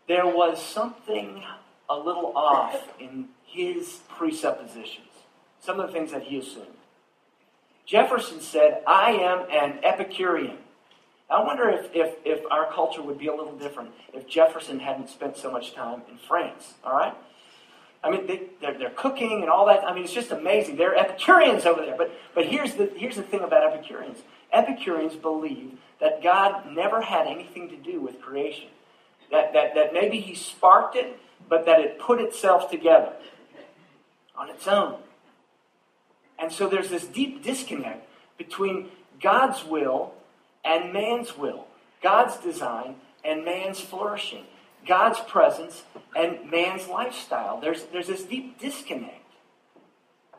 there 0.07 0.25
was 0.25 0.61
something 0.61 1.43
a 1.89 1.97
little 1.97 2.33
off 2.35 2.81
in 2.99 3.29
his 3.45 3.99
presuppositions, 4.09 5.09
some 5.59 5.79
of 5.79 5.87
the 5.87 5.93
things 5.93 6.11
that 6.11 6.23
he 6.23 6.37
assumed. 6.37 6.67
Jefferson 7.85 8.39
said, 8.39 8.81
I 8.87 9.11
am 9.11 9.45
an 9.51 9.83
Epicurean. 9.83 10.57
I 11.29 11.43
wonder 11.43 11.69
if, 11.69 11.89
if, 11.93 12.15
if 12.25 12.43
our 12.51 12.71
culture 12.71 13.01
would 13.01 13.17
be 13.17 13.27
a 13.27 13.35
little 13.35 13.55
different 13.55 13.91
if 14.13 14.27
Jefferson 14.27 14.79
hadn't 14.79 15.09
spent 15.09 15.37
so 15.37 15.51
much 15.51 15.73
time 15.73 16.03
in 16.09 16.17
France, 16.17 16.75
all 16.83 16.93
right? 16.93 17.13
I 18.03 18.09
mean, 18.09 18.27
they, 18.27 18.41
they're, 18.59 18.77
they're 18.77 18.89
cooking 18.89 19.41
and 19.41 19.49
all 19.49 19.65
that. 19.67 19.83
I 19.83 19.93
mean, 19.93 20.03
it's 20.03 20.13
just 20.13 20.31
amazing. 20.31 20.75
They're 20.75 20.95
Epicureans 20.95 21.65
over 21.65 21.81
there. 21.81 21.95
But, 21.97 22.11
but 22.35 22.45
here's, 22.45 22.73
the, 22.73 22.91
here's 22.95 23.15
the 23.15 23.23
thing 23.23 23.41
about 23.41 23.73
Epicureans 23.73 24.19
Epicureans 24.51 25.15
believe 25.15 25.77
that 25.99 26.21
God 26.21 26.67
never 26.71 27.01
had 27.01 27.27
anything 27.27 27.69
to 27.69 27.75
do 27.77 27.99
with 28.01 28.21
creation. 28.21 28.67
That, 29.31 29.53
that, 29.53 29.73
that 29.73 29.93
maybe 29.93 30.19
he 30.19 30.35
sparked 30.35 30.95
it, 30.95 31.19
but 31.49 31.65
that 31.65 31.79
it 31.79 31.97
put 31.97 32.19
itself 32.21 32.69
together 32.69 33.13
on 34.35 34.49
its 34.49 34.67
own. 34.67 34.99
And 36.37 36.51
so 36.51 36.67
there's 36.67 36.89
this 36.89 37.05
deep 37.05 37.43
disconnect 37.43 38.07
between 38.37 38.89
God's 39.21 39.63
will 39.63 40.13
and 40.65 40.91
man's 40.91 41.37
will, 41.37 41.67
God's 42.01 42.37
design 42.37 42.95
and 43.23 43.45
man's 43.45 43.79
flourishing, 43.79 44.43
God's 44.85 45.19
presence 45.19 45.83
and 46.15 46.49
man's 46.51 46.87
lifestyle. 46.87 47.59
There's, 47.59 47.83
there's 47.85 48.07
this 48.07 48.23
deep 48.23 48.59
disconnect. 48.59 49.19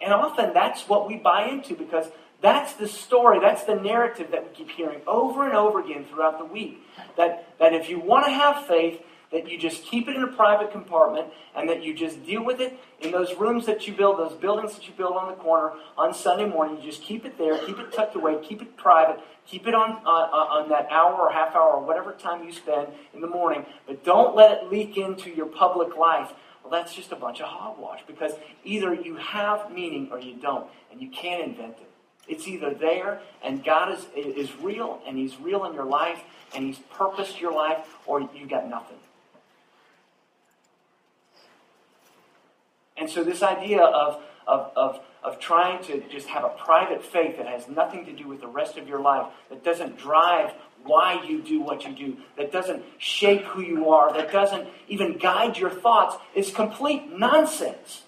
And 0.01 0.13
often 0.13 0.53
that's 0.53 0.89
what 0.89 1.09
we 1.09 1.17
buy 1.17 1.49
into 1.49 1.75
because 1.75 2.07
that's 2.41 2.75
the 2.75 2.89
story, 2.89 3.41
that's 3.41 3.65
the 3.65 3.77
narrative 3.77 4.31
that 4.33 4.45
we 4.45 4.51
keep 4.55 4.71
hearing 4.71 5.01
over 5.07 5.47
and 5.47 5.57
over 5.57 5.81
again 5.81 6.05
throughout 6.05 6.39
the 6.39 6.45
week. 6.45 6.79
That, 7.17 7.49
that 7.59 7.73
if 7.73 7.89
you 7.89 7.99
want 7.99 8.27
to 8.27 8.33
have 8.33 8.67
faith, 8.67 9.01
that 9.35 9.51
you 9.51 9.59
just 9.59 9.85
keep 9.85 10.07
it 10.07 10.15
in 10.15 10.23
a 10.23 10.29
private 10.29 10.71
compartment 10.71 11.27
and 11.57 11.69
that 11.69 11.83
you 11.83 11.93
just 11.93 12.25
deal 12.25 12.45
with 12.45 12.61
it 12.61 12.79
in 13.01 13.11
those 13.11 13.35
rooms 13.35 13.67
that 13.67 13.87
you 13.87 13.93
build, 13.93 14.17
those 14.17 14.33
buildings 14.33 14.75
that 14.75 14.87
you 14.87 14.95
build 14.95 15.17
on 15.17 15.29
the 15.29 15.35
corner 15.35 15.73
on 15.99 16.15
Sunday 16.15 16.47
morning. 16.47 16.77
You 16.77 16.83
just 16.89 17.03
keep 17.03 17.25
it 17.25 17.37
there, 17.37 17.59
keep 17.67 17.81
it 17.81 17.93
tucked 17.93 18.15
away, 18.15 18.39
keep 18.41 18.63
it 18.63 18.77
private, 18.77 19.19
keep 19.45 19.67
it 19.67 19.75
on, 19.75 20.01
uh, 20.07 20.09
uh 20.09 20.61
on 20.63 20.69
that 20.69 20.87
hour 20.89 21.15
or 21.15 21.33
half 21.33 21.57
hour 21.57 21.73
or 21.73 21.85
whatever 21.85 22.13
time 22.13 22.45
you 22.45 22.53
spend 22.53 22.87
in 23.13 23.21
the 23.21 23.27
morning, 23.27 23.67
but 23.89 24.05
don't 24.05 24.37
let 24.37 24.53
it 24.53 24.71
leak 24.71 24.97
into 24.97 25.31
your 25.31 25.47
public 25.47 25.97
life. 25.97 26.33
Well, 26.63 26.71
that's 26.71 26.95
just 26.95 27.11
a 27.11 27.17
bunch 27.17 27.41
of 27.41 27.49
hogwash 27.49 28.05
because 28.07 28.35
either 28.63 28.95
you 28.95 29.17
have 29.17 29.73
meaning 29.73 30.11
or 30.13 30.21
you 30.21 30.37
don't, 30.37 30.71
and 30.93 31.03
you 31.03 31.11
can't 31.11 31.43
invent 31.43 31.75
it. 31.81 31.91
It's 32.29 32.47
either 32.47 32.73
there 32.73 33.21
and 33.43 33.65
God 33.65 33.93
is, 33.93 34.07
is 34.15 34.55
real 34.61 35.03
and 35.09 35.19
He's 35.19 35.39
real 35.41 35.65
in 35.65 35.75
your 35.75 35.85
life 35.85 36.23
and 36.55 36.65
He's 36.65 36.79
purposed 36.79 37.41
your 37.41 37.53
life, 37.53 37.97
or 38.07 38.21
you 38.21 38.47
got 38.47 38.71
nothing. 38.71 38.97
And 42.97 43.11
so, 43.11 43.25
this 43.25 43.43
idea 43.43 43.83
of, 43.83 44.23
of, 44.47 44.71
of, 44.77 45.01
of 45.23 45.39
trying 45.41 45.83
to 45.85 46.01
just 46.09 46.29
have 46.29 46.45
a 46.45 46.51
private 46.51 47.05
faith 47.05 47.37
that 47.39 47.47
has 47.47 47.69
nothing 47.69 48.05
to 48.07 48.13
do 48.13 48.29
with 48.29 48.41
the 48.41 48.47
rest 48.47 48.77
of 48.77 48.89
your 48.89 49.01
life, 49.01 49.27
that 49.51 49.65
doesn't 49.65 49.99
drive 49.99 50.53
why 50.85 51.23
you 51.27 51.41
do 51.43 51.61
what 51.61 51.85
you 51.85 51.93
do, 51.95 52.17
that 52.37 52.53
doesn't 52.53 52.85
shape 52.99 53.43
who 53.45 53.63
you 53.63 53.89
are, 53.91 54.13
that 54.13 54.31
doesn't 54.31 54.69
even 54.89 55.19
guide 55.19 55.57
your 55.57 55.71
thoughts, 55.71 56.17
is 56.35 56.51
complete 56.51 57.11
nonsense. 57.11 58.03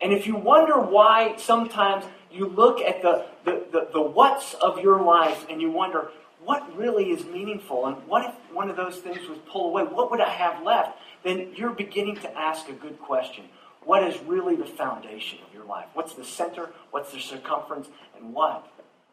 And 0.00 0.12
if 0.12 0.26
you 0.26 0.36
wonder 0.36 0.78
why 0.80 1.36
sometimes 1.36 2.04
you 2.30 2.48
look 2.48 2.80
at 2.80 3.02
the, 3.02 3.26
the, 3.44 3.64
the, 3.70 3.88
the 3.92 4.02
what's 4.02 4.54
of 4.54 4.78
your 4.80 5.02
life 5.02 5.46
and 5.48 5.60
you 5.60 5.70
wonder, 5.70 6.10
what 6.44 6.76
really 6.76 7.10
is 7.10 7.24
meaningful? 7.24 7.86
And 7.86 7.96
what 8.06 8.24
if 8.24 8.54
one 8.54 8.70
of 8.70 8.76
those 8.76 8.98
things 8.98 9.26
was 9.28 9.38
pulled 9.50 9.72
away? 9.72 9.82
What 9.82 10.10
would 10.10 10.20
I 10.20 10.28
have 10.28 10.62
left? 10.62 10.98
Then 11.22 11.52
you're 11.56 11.72
beginning 11.72 12.16
to 12.16 12.38
ask 12.38 12.68
a 12.68 12.72
good 12.72 13.00
question. 13.00 13.44
What 13.84 14.02
is 14.02 14.20
really 14.22 14.56
the 14.56 14.66
foundation 14.66 15.38
of 15.46 15.54
your 15.54 15.64
life? 15.64 15.86
What's 15.94 16.14
the 16.14 16.24
center? 16.24 16.70
What's 16.90 17.12
the 17.12 17.20
circumference? 17.20 17.88
And 18.16 18.34
what 18.34 18.66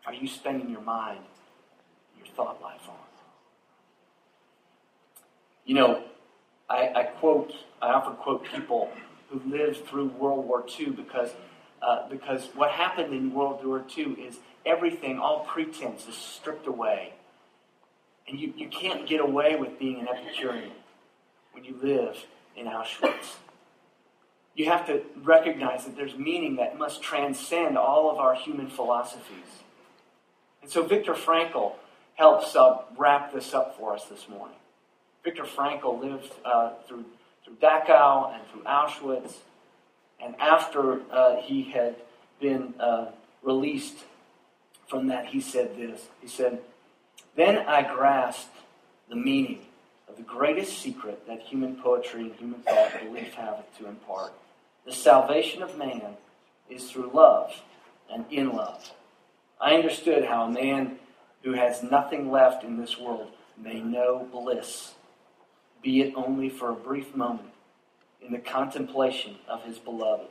are 0.05 0.13
you 0.13 0.27
spending 0.27 0.69
your 0.69 0.81
mind, 0.81 1.19
your 2.17 2.27
thought 2.27 2.61
life 2.61 2.81
on? 2.87 2.95
You 5.65 5.75
know, 5.75 6.03
I, 6.69 6.91
I 6.95 7.03
quote, 7.03 7.53
I 7.81 7.89
often 7.89 8.15
quote 8.15 8.45
people 8.45 8.89
who 9.29 9.41
lived 9.49 9.85
through 9.87 10.07
World 10.07 10.45
War 10.45 10.65
II 10.79 10.87
because 10.91 11.29
uh, 11.81 12.07
because 12.09 12.47
what 12.55 12.71
happened 12.71 13.13
in 13.13 13.33
World 13.33 13.63
War 13.65 13.83
II 13.97 14.13
is 14.13 14.39
everything, 14.65 15.19
all 15.19 15.41
pretense, 15.41 16.07
is 16.07 16.15
stripped 16.15 16.65
away. 16.65 17.13
And 18.25 18.39
you, 18.39 18.53
you 18.55 18.69
can't 18.69 19.05
get 19.05 19.19
away 19.19 19.57
with 19.57 19.77
being 19.77 19.99
an 19.99 20.07
Epicurean 20.07 20.71
when 21.53 21.63
you 21.63 21.77
live 21.81 22.17
in 22.55 22.65
Auschwitz. 22.65 23.37
You 24.55 24.65
have 24.65 24.85
to 24.87 25.01
recognize 25.23 25.85
that 25.85 25.95
there's 25.95 26.15
meaning 26.15 26.57
that 26.57 26.77
must 26.77 27.01
transcend 27.01 27.77
all 27.77 28.11
of 28.11 28.17
our 28.17 28.35
human 28.35 28.69
philosophies. 28.69 29.63
And 30.61 30.69
so 30.69 30.83
Viktor 30.83 31.13
Frankl 31.13 31.73
helps 32.15 32.55
uh, 32.55 32.83
wrap 32.97 33.33
this 33.33 33.53
up 33.53 33.77
for 33.77 33.93
us 33.93 34.05
this 34.05 34.29
morning. 34.29 34.57
Viktor 35.23 35.43
Frankl 35.43 35.99
lived 35.99 36.31
uh, 36.45 36.73
through, 36.87 37.05
through 37.43 37.55
Dachau 37.55 38.33
and 38.33 38.47
through 38.49 38.61
Auschwitz. 38.63 39.37
And 40.21 40.35
after 40.39 41.01
uh, 41.11 41.41
he 41.41 41.63
had 41.63 41.95
been 42.39 42.75
uh, 42.79 43.07
released 43.41 43.97
from 44.87 45.07
that, 45.07 45.27
he 45.27 45.41
said 45.41 45.75
this. 45.75 46.07
He 46.21 46.27
said, 46.27 46.59
Then 47.35 47.57
I 47.57 47.81
grasped 47.81 48.55
the 49.09 49.15
meaning 49.15 49.65
of 50.13 50.17
the 50.17 50.31
greatest 50.31 50.77
secret 50.79 51.25
that 51.25 51.41
human 51.41 51.75
poetry 51.75 52.21
and 52.21 52.35
human 52.35 52.61
thought 52.61 52.91
and 53.01 53.11
belief 53.11 53.33
have 53.33 53.63
to 53.79 53.87
impart 53.87 54.31
the 54.85 54.91
salvation 54.91 55.63
of 55.63 55.77
man 55.77 56.17
is 56.69 56.91
through 56.91 57.09
love 57.13 57.53
and 58.11 58.25
in 58.29 58.51
love. 58.51 58.91
I 59.59 59.75
understood 59.75 60.25
how 60.25 60.43
a 60.43 60.51
man 60.51 60.99
who 61.41 61.53
has 61.53 61.81
nothing 61.83 62.29
left 62.29 62.63
in 62.63 62.77
this 62.77 62.97
world 62.97 63.31
may 63.57 63.79
know 63.79 64.27
bliss, 64.31 64.93
be 65.81 66.01
it 66.01 66.13
only 66.15 66.49
for 66.49 66.69
a 66.69 66.75
brief 66.75 67.15
moment, 67.15 67.49
in 68.21 68.31
the 68.31 68.39
contemplation 68.39 69.37
of 69.47 69.63
his 69.63 69.79
beloved. 69.79 70.27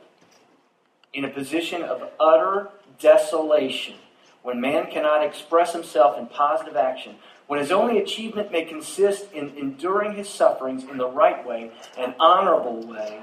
In 1.13 1.25
a 1.25 1.29
position 1.29 1.83
of 1.83 2.09
utter 2.19 2.69
desolation, 2.99 3.95
when 4.43 4.61
man 4.61 4.89
cannot 4.91 5.23
express 5.23 5.73
himself 5.73 6.17
in 6.17 6.27
positive 6.27 6.75
action, 6.75 7.15
when 7.47 7.59
his 7.59 7.71
only 7.71 7.97
achievement 7.99 8.51
may 8.51 8.63
consist 8.63 9.31
in 9.33 9.49
enduring 9.57 10.15
his 10.15 10.29
sufferings 10.29 10.83
in 10.83 10.97
the 10.97 11.07
right 11.07 11.45
way, 11.45 11.71
an 11.97 12.15
honorable 12.19 12.85
way, 12.87 13.21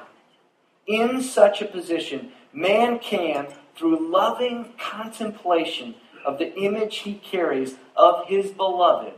in 0.87 1.23
such 1.23 1.63
a 1.63 1.67
position, 1.67 2.33
man 2.53 2.99
can, 2.99 3.47
through 3.77 4.11
loving 4.11 4.73
contemplation 4.79 5.95
of 6.25 6.39
the 6.39 6.55
image 6.57 6.99
he 6.99 7.15
carries 7.15 7.77
of 7.97 8.27
his 8.27 8.51
beloved, 8.51 9.15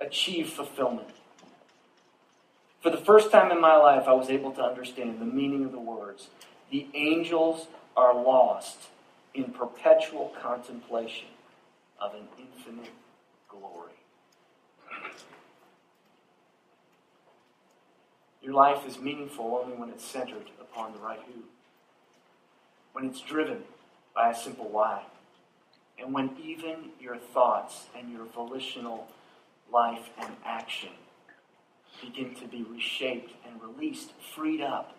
achieve 0.00 0.48
fulfillment. 0.48 1.08
For 2.80 2.90
the 2.90 2.96
first 2.98 3.30
time 3.30 3.50
in 3.50 3.60
my 3.60 3.76
life, 3.76 4.04
I 4.06 4.12
was 4.12 4.28
able 4.28 4.52
to 4.52 4.62
understand 4.62 5.18
the 5.20 5.24
meaning 5.24 5.64
of 5.64 5.72
the 5.72 5.80
words. 5.80 6.28
The 6.70 6.86
angels 6.94 7.66
are 7.96 8.14
lost 8.14 8.78
in 9.34 9.52
perpetual 9.52 10.34
contemplation 10.40 11.28
of 12.00 12.14
an 12.14 12.26
infinite 12.38 12.92
glory. 13.48 13.92
Your 18.42 18.54
life 18.54 18.86
is 18.86 18.98
meaningful 18.98 19.60
only 19.62 19.76
when 19.76 19.88
it's 19.88 20.04
centered 20.04 20.50
upon 20.60 20.92
the 20.92 20.98
right 20.98 21.20
who, 21.26 21.42
when 22.92 23.06
it's 23.06 23.20
driven 23.20 23.62
by 24.14 24.30
a 24.30 24.34
simple 24.34 24.68
why, 24.68 25.02
and 25.98 26.12
when 26.12 26.30
even 26.42 26.90
your 27.00 27.16
thoughts 27.16 27.86
and 27.96 28.12
your 28.12 28.24
volitional 28.26 29.08
life 29.72 30.10
and 30.20 30.36
action 30.44 30.90
begin 32.02 32.34
to 32.34 32.46
be 32.46 32.62
reshaped 32.64 33.32
and 33.46 33.60
released, 33.62 34.12
freed 34.34 34.60
up, 34.60 34.94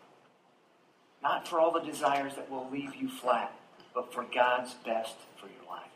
not 1.21 1.47
for 1.47 1.59
all 1.59 1.71
the 1.71 1.79
desires 1.79 2.35
that 2.35 2.49
will 2.49 2.67
leave 2.71 2.95
you 2.95 3.09
flat, 3.09 3.53
but 3.93 4.13
for 4.13 4.25
God's 4.33 4.73
best 4.85 5.15
for 5.39 5.47
your 5.47 5.69
life. 5.69 5.94